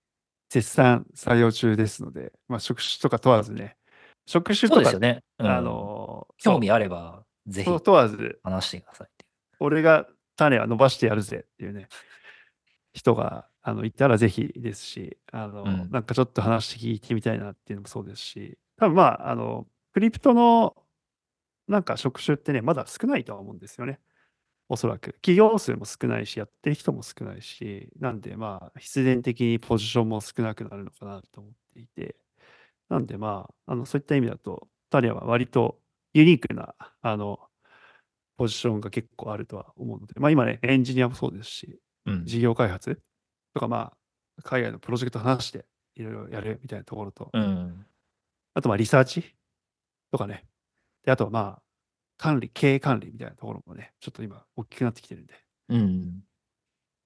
[0.48, 3.76] 絶賛採用中ですので、まあ職種とか問わずね、
[4.26, 5.22] 職種とかそうですよ、ね。
[5.38, 9.08] うんあの、興味あれば、ぜひ問わず、話してください。
[9.60, 10.06] 俺が
[10.36, 11.88] 種は伸ばしてやるぜっていうね、
[12.92, 20.74] 人があのいたらぜひですし、あの、うんなんかちょっと話聞いてみたいなっていうのもそうですし、多分まあ、あの、クリプトの
[21.66, 24.00] なんか職種ってね、まだ少ないとは思うんですよね。
[24.68, 25.12] おそらく。
[25.14, 32.16] 企業数も少ないし、やってる人も少ないし、なんでまあ、必然的にポジションも少なくなるのかなと思っていて、
[32.88, 35.78] なんでまあ、あのそういった意味だと、タリアは割と
[36.14, 37.40] ユニークな、あの、
[38.38, 43.02] ポジションが結構あるとは思うので、まあ今ね、エンジニアもそうですし、うん事業開発
[43.52, 43.92] とかま
[44.38, 45.66] あ、海外のプロジェクト話して
[45.96, 47.84] いろいろやるみたいなところと、うん。
[48.54, 49.34] あとまあリサーチ
[50.12, 50.46] とかね、
[51.04, 51.62] で、あとはまあ、
[52.16, 55.34] 管理、経営管理みたいなところもね、ちょっと今大きくなってきてるんで、
[55.68, 56.22] うん。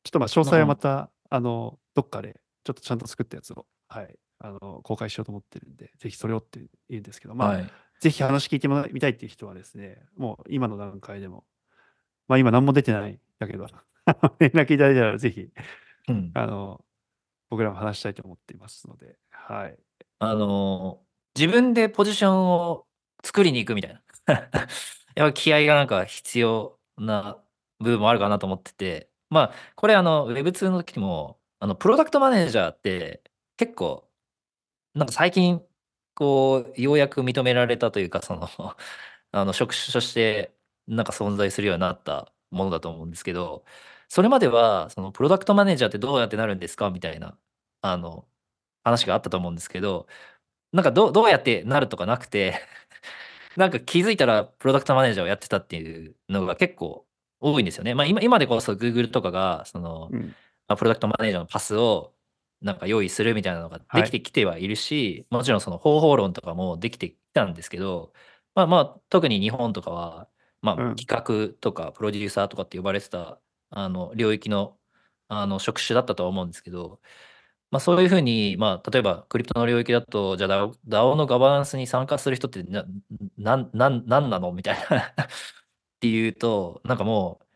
[0.05, 6.61] ちょっとまあ詳細はまた、あの、どっかでちょっとちゃんと作ったやつを、はい、あの、公開しようと思ってるんで、ぜひそれをって
[6.91, 7.71] 言うんですけど、まあ、はい。
[8.03, 11.45] ぜひ話聞いてもらいたいっていう人はですね、もう今の段階でも、
[12.27, 13.69] まあ今何も出てないんだけど、
[14.41, 15.49] 連絡いただいたらぜひ、
[16.09, 16.33] うん。
[16.35, 16.85] あの、
[17.49, 19.79] 僕らも話したいと思っていますので、はい。
[20.19, 22.85] あのー自分でポジションを
[23.25, 24.03] 作りに行くみたいな。
[24.37, 24.51] やっ
[25.15, 27.39] ぱり気合がなんか必要な
[27.79, 33.23] 部分もあるかなと思ってて、まあ、これあの、Web2 の時も、あの、プロダクトマネージャーって
[33.57, 34.07] 結構、
[34.95, 35.63] なんか最近、
[36.23, 38.49] こう、ようやく認められたというか、その、
[39.33, 40.55] あの、職種として、
[40.87, 43.65] なんか存在するようになったものだと思うんですけど、
[44.09, 47.37] それまでは、その、プロダクトマネージャーってどうやってなるんですかみたいな、
[47.83, 48.29] あの、
[48.85, 50.07] 話があったと思うんですけど、
[50.73, 52.61] なんかどうどうやってなるとかなくて、
[53.57, 57.07] なんか気づいたらプロダクトマネージャーをやってたっていうのが結構
[57.41, 57.95] 多いんですよね。
[57.95, 60.37] まあ今今でこそ Google とかが、その、うん。
[60.69, 62.15] まあ、プロダクトマネージャーのパスを
[62.63, 68.13] なんか用意するみたいなのができてきてはいるし、もちろんその方法論とかもできてきたんですけど、
[68.55, 70.29] まあまあ、特に日本とかは、
[70.63, 70.97] まあ、うん。
[70.97, 71.07] 企
[71.51, 73.41] 画とかプロデューサーとかって呼ばれてた、
[73.71, 74.79] あの、領域の、
[75.29, 77.01] あの、職種だったとは思うんですけど、
[77.71, 82.85] まあ、そういうふうに、まあ、例えばクリプトの領域だと、じゃあ DAO のガバナンスに参加する人ってな、
[83.39, 85.13] なん、なん、なんなのみたいなっ
[86.01, 87.47] ていうと、なんかもう、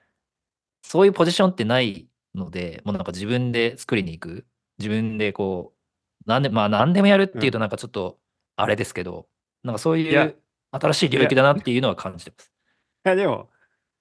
[0.82, 4.46] そういうポジションってないので、もうなんか自分で作りに行く。
[4.78, 5.72] 自分でこ
[6.26, 8.18] う、なんで、まあ何でもやるっていうとなんかちょっと、
[8.56, 9.28] あれですけど、
[9.62, 10.36] なんかそういう
[10.70, 12.52] 新しい領域だなっていうのは感じてます。
[13.06, 13.50] いやでも、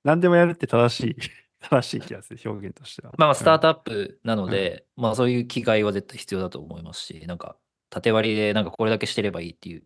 [0.03, 1.15] 何でもやるって正しい、
[1.69, 3.13] 正しい気がする、表現としては。
[3.17, 7.57] まあまあ、スタートアップなので、まあそういう機会は絶対必要だと思いますし、なんか、
[7.89, 9.84] 縦割りでなんかこれだけしてればいいっていう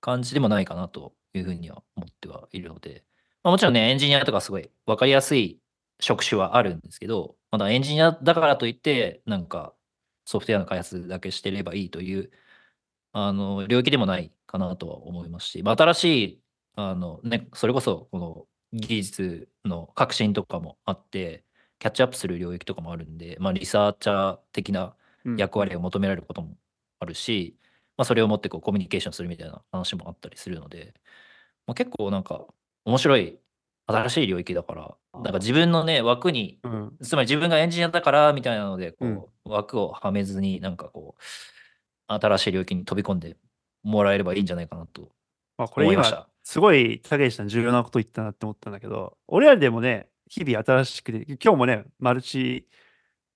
[0.00, 3.04] 感じでもないかなというふうには思ってはいるので、
[3.42, 5.58] まあもちろんね、エンジニアとかすごい分かりやすい
[6.00, 9.74] 職種はあるんですけど、まだエンジニアだからといって、なんか
[10.24, 12.30] ソフトウェアの開発だけしてればいいという、
[13.12, 16.42] あの、領域でもないかなとは思いますし、まあ、新しい、
[16.76, 21.44] あのね、それこそこの技術の革新とかもあって、
[21.78, 25.36] キャッチアップする領域とかもあるんで、まあ、リサーチャー的なうん。
[25.36, 26.56] 役割を求められることも
[26.98, 27.56] あるし、
[27.96, 30.94] まあ、それを持ってこうコミュニケーションするみたいな話もあったりするので、
[31.66, 32.46] まあ、結構なんか
[32.84, 33.38] 面白い
[33.92, 36.96] 新しい領域だから、なんか自分のね、枠に、うん。
[37.02, 41.22] つまり自分がエンジニアだからみたいなので、うんこう、枠をはめずに、なんかこう、
[42.08, 43.36] 新しい領域に飛び込んで
[43.82, 45.10] もらえればいいんじゃないかなと。
[46.42, 52.66] すごい、竹内さん重要なこと言ったなって思ったんだけど、俺らでもね、日々新しくて、今日もね、マルチ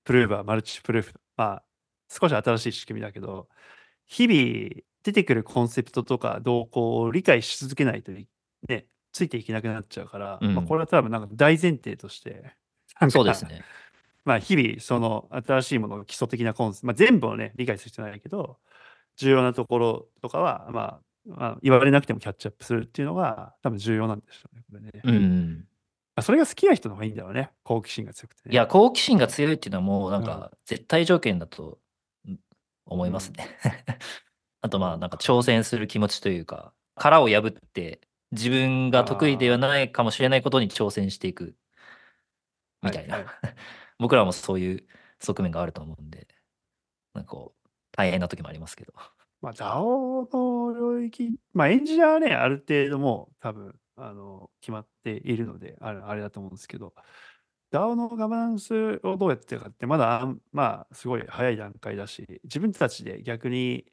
[0.05, 1.63] プルーバー、マルチプルーフ、まあ、
[2.09, 3.49] 少し新しい仕組みだけど、
[4.07, 8.29] 日々出てくるコンセプトとか動向を理解し続けないとい、
[8.69, 8.87] ね、
[9.17, 12.55] ついていけなくなっちゃうから、うんまあ、これは多分なんか大前提として、
[13.11, 13.63] そうですね。
[14.27, 18.59] まあ、日々、その新しいもの、基礎的なコンセプト、まあ、全部をね、理解する必要ないけど、
[19.17, 24.91] 重要なところとかは、まあ、まあ、言われなくてもキャッチアップするっていうのが、多分重要なんでしょうね、これね。
[25.05, 25.65] うん。
[26.17, 28.53] まあそれが好きな人の方がいいんだろうね、好奇心が強くてね。
[28.53, 31.79] いや、好奇心が強いっていうのはもうなんうんか絶対条件だと
[32.27, 32.41] うん
[32.87, 33.47] 思いますね。
[34.63, 38.01] あとまあなんか挑戦する気持ちというか、殻を破って
[38.37, 41.57] 自分が得意ではないかもしれないことに挑戦していく。
[42.83, 43.17] みたいな。
[43.17, 43.35] はいはい。
[43.99, 44.87] 僕らもそういう
[45.21, 46.29] 側面があると思うんで、
[47.15, 48.93] なんかこう、大変な時もありますけど。
[49.41, 56.95] まあ、DAO の領域、まあ、エンジニアはね、ある程度もう多分、あの、決まっているので、あれあれだと思うんですけど、
[57.73, 63.87] DAO のガバナンスをどうやってかって、まだ、まあ、すごい早い段階だし、自分たちで逆に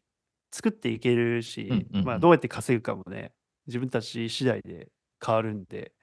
[0.52, 2.06] 作っていけるし、うんうんうん。
[2.06, 3.34] まあ、どうやって稼ぐかもね、
[3.68, 4.90] 自分たち次第で
[5.26, 5.94] 変わるんで、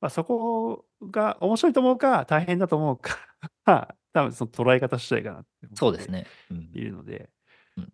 [0.00, 3.16] まあ、そこが面白いと思うか、大変だと思うか、
[3.64, 6.26] まあ、多分その捉え方次第かなってそうですね。
[6.50, 6.70] うん。
[6.74, 7.30] いるので、
[7.76, 7.92] うん。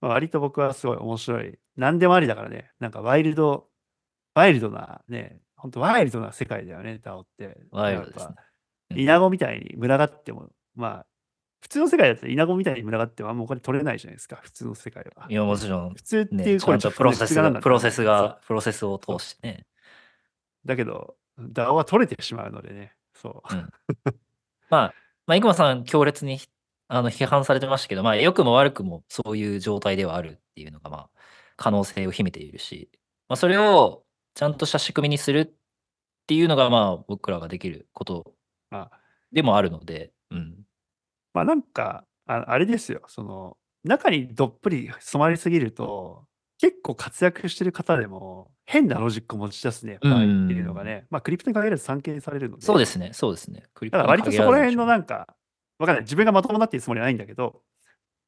[0.00, 1.58] まあ、割と僕はすごい面白い。
[1.76, 3.68] 何でもありだからね、なんかワイルド、
[4.34, 7.58] ワイルドなね、本当ワイルドな世界だよね、ダオって。
[7.70, 8.34] ワイルドですね。
[8.96, 11.06] イナゴみたいに群がっても、まあ、
[11.64, 15.26] 普通の世界だったらイナゴみたいに群がってもあんまお金取れないじゃないですか、普通の世界は。
[15.30, 19.66] いや、もちろん普通っていね、ちうこれゃんとプロセスが、プロセスが、プロセスを通してね。
[20.66, 23.54] だけど、ダオは取れてしまうのでね、そう。
[24.68, 24.94] まあ、
[25.26, 26.38] まあ、生駒さん強烈に
[26.88, 31.10] あの批判されてましたけど、まあ、良くも悪くもそういう状態ではあるっていうのが、まあ、
[31.56, 32.90] 可能性を秘めているし、
[33.26, 34.04] まあ、それを
[34.34, 35.52] ちゃんとした仕組みにするっ
[36.26, 38.34] ていうのが、まあ、僕らができること
[38.70, 39.00] まあ、
[39.32, 40.63] でもあるので、うん。
[41.34, 46.24] まあなんか、ああれですよ、その、中にどっぷり染まりすぎると、
[46.58, 52.64] 結構活躍してる方でも、変なロジックを持ち出すね、場合っていうのがね、まあクリプトに限らず散見されるので。
[52.64, 53.64] そうですね、そうですね。
[53.74, 55.36] クリだから割とそこら辺のなか、んか、
[55.78, 56.04] わかんない。
[56.04, 57.60] 自分がまともになっているつもりはないんだけど、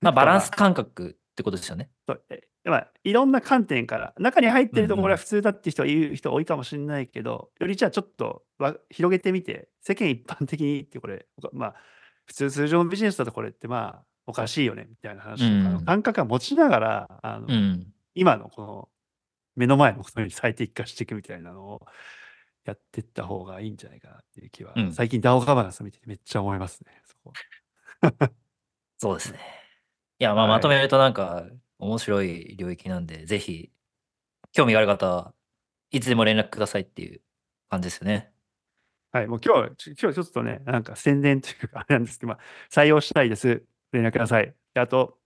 [0.00, 1.90] まあ、バランスか感覚ってことですよね。
[2.06, 11.74] そうえまあ、いろんな観点から、中に入ってるとうんうんころは普通だって人は言う人多いかもしれないけど、よりじゃあちょっとわ広げてみて、世間一般的にってこれ、まあ、
[12.26, 17.86] 普通通常のビジネスだとこれってまあ、おかしいよねみたいな話とか感覚は持ちながら、あのうん。
[18.14, 18.88] 今のこの
[19.56, 21.86] 目の前のことに最適化していくみたいなのを
[22.64, 27.02] やっていった方がいいんじゃないかなっていう気は、うん最近 DAO ガバナンスを見ててめっちゃ思いますね。
[27.04, 27.32] そこ
[28.98, 29.38] そうですね。
[30.18, 31.44] いや、まあ、はいまとめるとなんか、
[31.78, 33.70] 面白い領域なんで、ぜひ、
[34.52, 35.34] 興味がある方は
[35.90, 37.20] いつでも連絡くださいっていう
[37.68, 38.32] 感じですよね。
[39.12, 42.38] はい、もう今日、ち今日ちょっとね、なんか宣伝というか、あれなんですけど、まあ、
[42.70, 43.62] 採用したいです。
[43.92, 44.52] 連絡ください。
[44.74, 45.16] であと、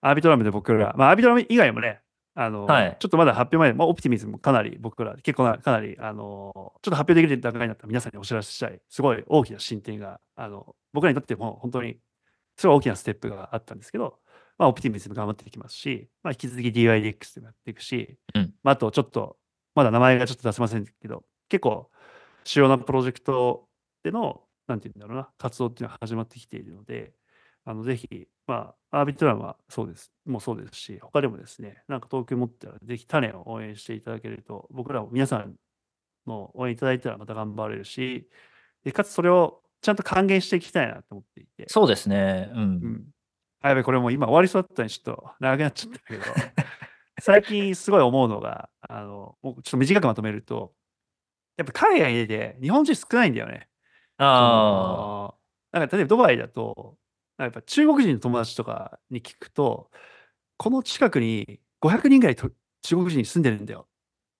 [0.00, 2.00] アービトラムで僕ら、まあ、アービトラム以外もね、
[2.34, 11.98] あの、はいちょっとまだ発表前で、まあ、オプティミズムもかなり僕ら、結構な、かなり、あの、ちょっと発表できる段階になったら皆さんにお知らせしたい、すごい大きな進展が、あの、僕らにとっても本当に、
[12.56, 14.18] すごい大きなステップがあったんですけど、
[14.58, 19.36] まあ、オプティミズム頑張っていきますし、まあ、引き続き DYDX でもやっていくし、うんまあ、あとちょっと、
[19.74, 21.90] まだ名前がちょっと出せませんけど、結構
[22.44, 23.68] 主要なプロジェクト
[24.02, 27.12] での、なんていうんだろうな、活動っていうのは始まってきているので、
[27.64, 35.54] あのぜひ、まあ、アービトラムはそうです、もうそうですし、他でもですね、なんか東京持ってたら、ぜひ種を応援していただけると、僕らも皆さん
[36.26, 38.28] の応援いただいたらまた頑張れるし、
[38.84, 41.64] でかつそれをちゃんと還元していきたいなと思っていて。
[41.68, 42.50] そうですね。
[42.52, 42.60] うん。
[42.60, 43.04] うん。
[43.60, 46.24] あ、やべ、これもう今終わりそうだったのにちょっと長くなっちゃったけど、
[47.20, 50.74] 最近すごい思うのが、あの、もうちょっと短くまとめると、
[51.56, 53.68] やっぱ海外で日本人少ないんだよね。
[54.18, 55.34] そあの
[55.72, 56.96] なんか例えばドバイだと、
[57.38, 59.90] やっぱ中国人の友達とかに聞くと、
[60.56, 62.50] この近くに500人ぐらいと
[62.82, 63.88] 中国人住んでるんだよって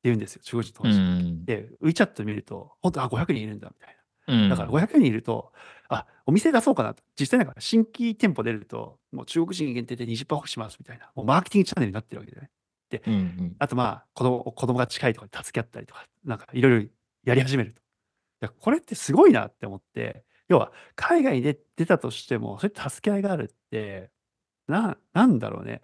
[0.04, 0.88] 言うんですよ、中国人あ。
[0.88, 1.32] うの友達。
[1.32, 1.44] ん。
[1.44, 3.96] で、WeChat 見ると、本当、あ、500人いるんだみたい
[4.28, 4.48] うん。
[4.48, 4.56] な。
[4.56, 5.52] だから500人いると、
[5.88, 7.02] あ、お店出そうかなと。
[7.18, 11.10] 実際なんか新規店舗出ると、もう中国人限定で20%オフしますみたいな。
[11.14, 12.50] もうマーケティングチャンネルになってるわけだよね。
[13.06, 13.56] うんうん。
[13.58, 16.88] あとまあ、子供子供が近いとかで助け合ったりとか、なんかいろいろ
[17.24, 17.80] やり始めると。
[17.80, 17.82] い
[18.42, 24.10] やこれってすごいなって思って、要は海外で出たとしても、それって助け合いがあるって、
[24.68, 25.80] な、なんだろうね。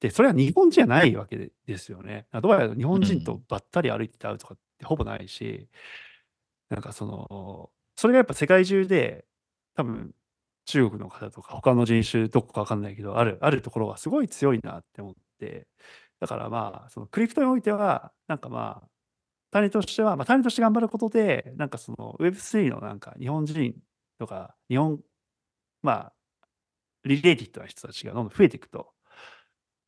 [0.00, 2.26] で、それは日本人じゃないわけでですよね。
[2.42, 5.68] どうやら日本人とばったり歩いて会うとかってほぼないし、
[6.70, 9.26] なんかその、それがやっぱ世界中で、
[9.76, 10.14] 多分
[10.66, 15.68] 中国の方とか他の人種どこかわかんないけど、ある、あるところはすごい強いなって思って、
[16.20, 18.88] だからまあ、そのクリプトにおいては、なんかまあ、
[19.54, 23.74] 種としては、まあ、種として頑張ることで、なんかその Web3 のなんか日本人
[24.18, 24.98] とか、日本、
[25.80, 26.12] まあ、
[27.04, 28.88] リレーティッドな人たちがどんどん増えていくと、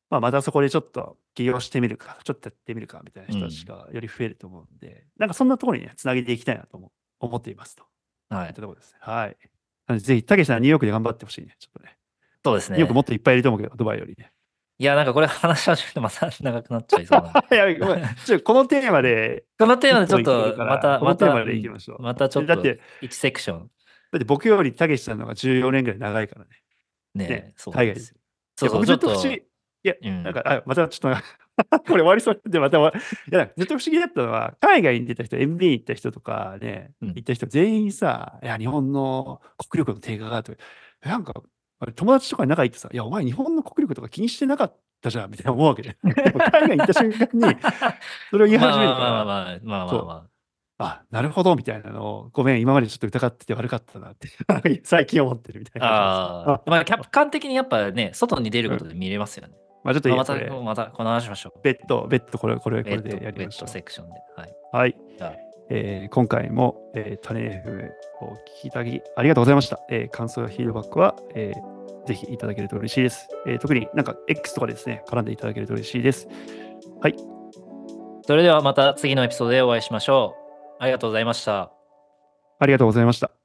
[0.08, 7.84] まあ、またそこでちょっと起業してみるか、ちょっとやってみるかみたいな人たちがより増えると思うんで、なんかそんなところにね、つなげていきたいなと思思っていますと。
[8.28, 8.62] はいいった。
[8.62, 8.98] ところですね。
[9.00, 9.98] はい。
[9.98, 11.56] ぜひ、たけしさん、ニューヨークで頑張ってほしいね。
[11.58, 11.96] ちょっとね。
[12.44, 12.94] そうですねニューヨーク。
[12.94, 14.32] もっといっぱいいると思うけど、ドバイよりね。
[14.78, 17.44] いや、なんかこれ話し始めるとまた長くなっちゃいそうな。
[17.50, 18.04] いや、ごめん。
[18.24, 21.34] ちょこのテーマで、このテーマでちょっとまた、また、
[21.98, 26.50] またちょっとだって、1セクションだって僕よりたけしさんの方が14年ぐらい長いからね。
[27.14, 28.14] ねね、そう海外です。
[28.56, 29.14] そうそう、いちょっと。
[29.86, 31.22] いや、うんなんか、あ、またちょっと、
[31.86, 32.82] これ終わりそうで、またい
[33.30, 40.58] や、ずっと不思議だったのは、海外に出た人、MBA 行った人とかね、うん行った人全員さ、いや、日本の国力の低下がとか、
[41.02, 41.34] なんか、
[41.78, 45.96] あれ友達とかに仲いいってさ、いや、お前日本の国力とか気にしてなかったじゃん、みたいな思うわけじゃん。
[46.10, 47.56] で海外行った瞬間に、
[48.30, 48.98] それを言い始めるから。
[48.98, 50.26] まあまあまあまあまあ、まあ,まあ、
[50.78, 54.28] あ、なるほど、みたいなのを、ごめん、今までちょっと疑ってて悪かったなって
[54.84, 55.88] 最近思ってるみたいな。
[55.88, 56.62] ああ。
[56.66, 59.54] まあ、客観的にやっぱね、外に出ることで見れますよね。
[59.54, 61.60] うん、まあ、ちょっと、まあ、また、また、この話しましょう。
[61.62, 63.66] ベッド、ベッド、これ、これ、これでやりましょう。
[63.66, 64.14] ベッドセクションで。
[64.36, 64.54] はい。
[64.72, 64.96] はい。
[65.16, 67.90] じゃあえー今回も、えー、種 FM
[68.20, 69.80] をお聞きいただきありがとうございました。
[69.90, 73.28] えー感想やフィードバックは、えーぜひいただけると嬉しいです。
[73.46, 76.28] えー特になんか X とかですね、絡んでいただけると嬉しいです。
[78.22, 80.34] それではまた次のエピソードでお会いしましょ
[80.80, 80.82] う。
[80.82, 81.70] ありがとうございました。
[82.58, 83.35] ありがとうございました。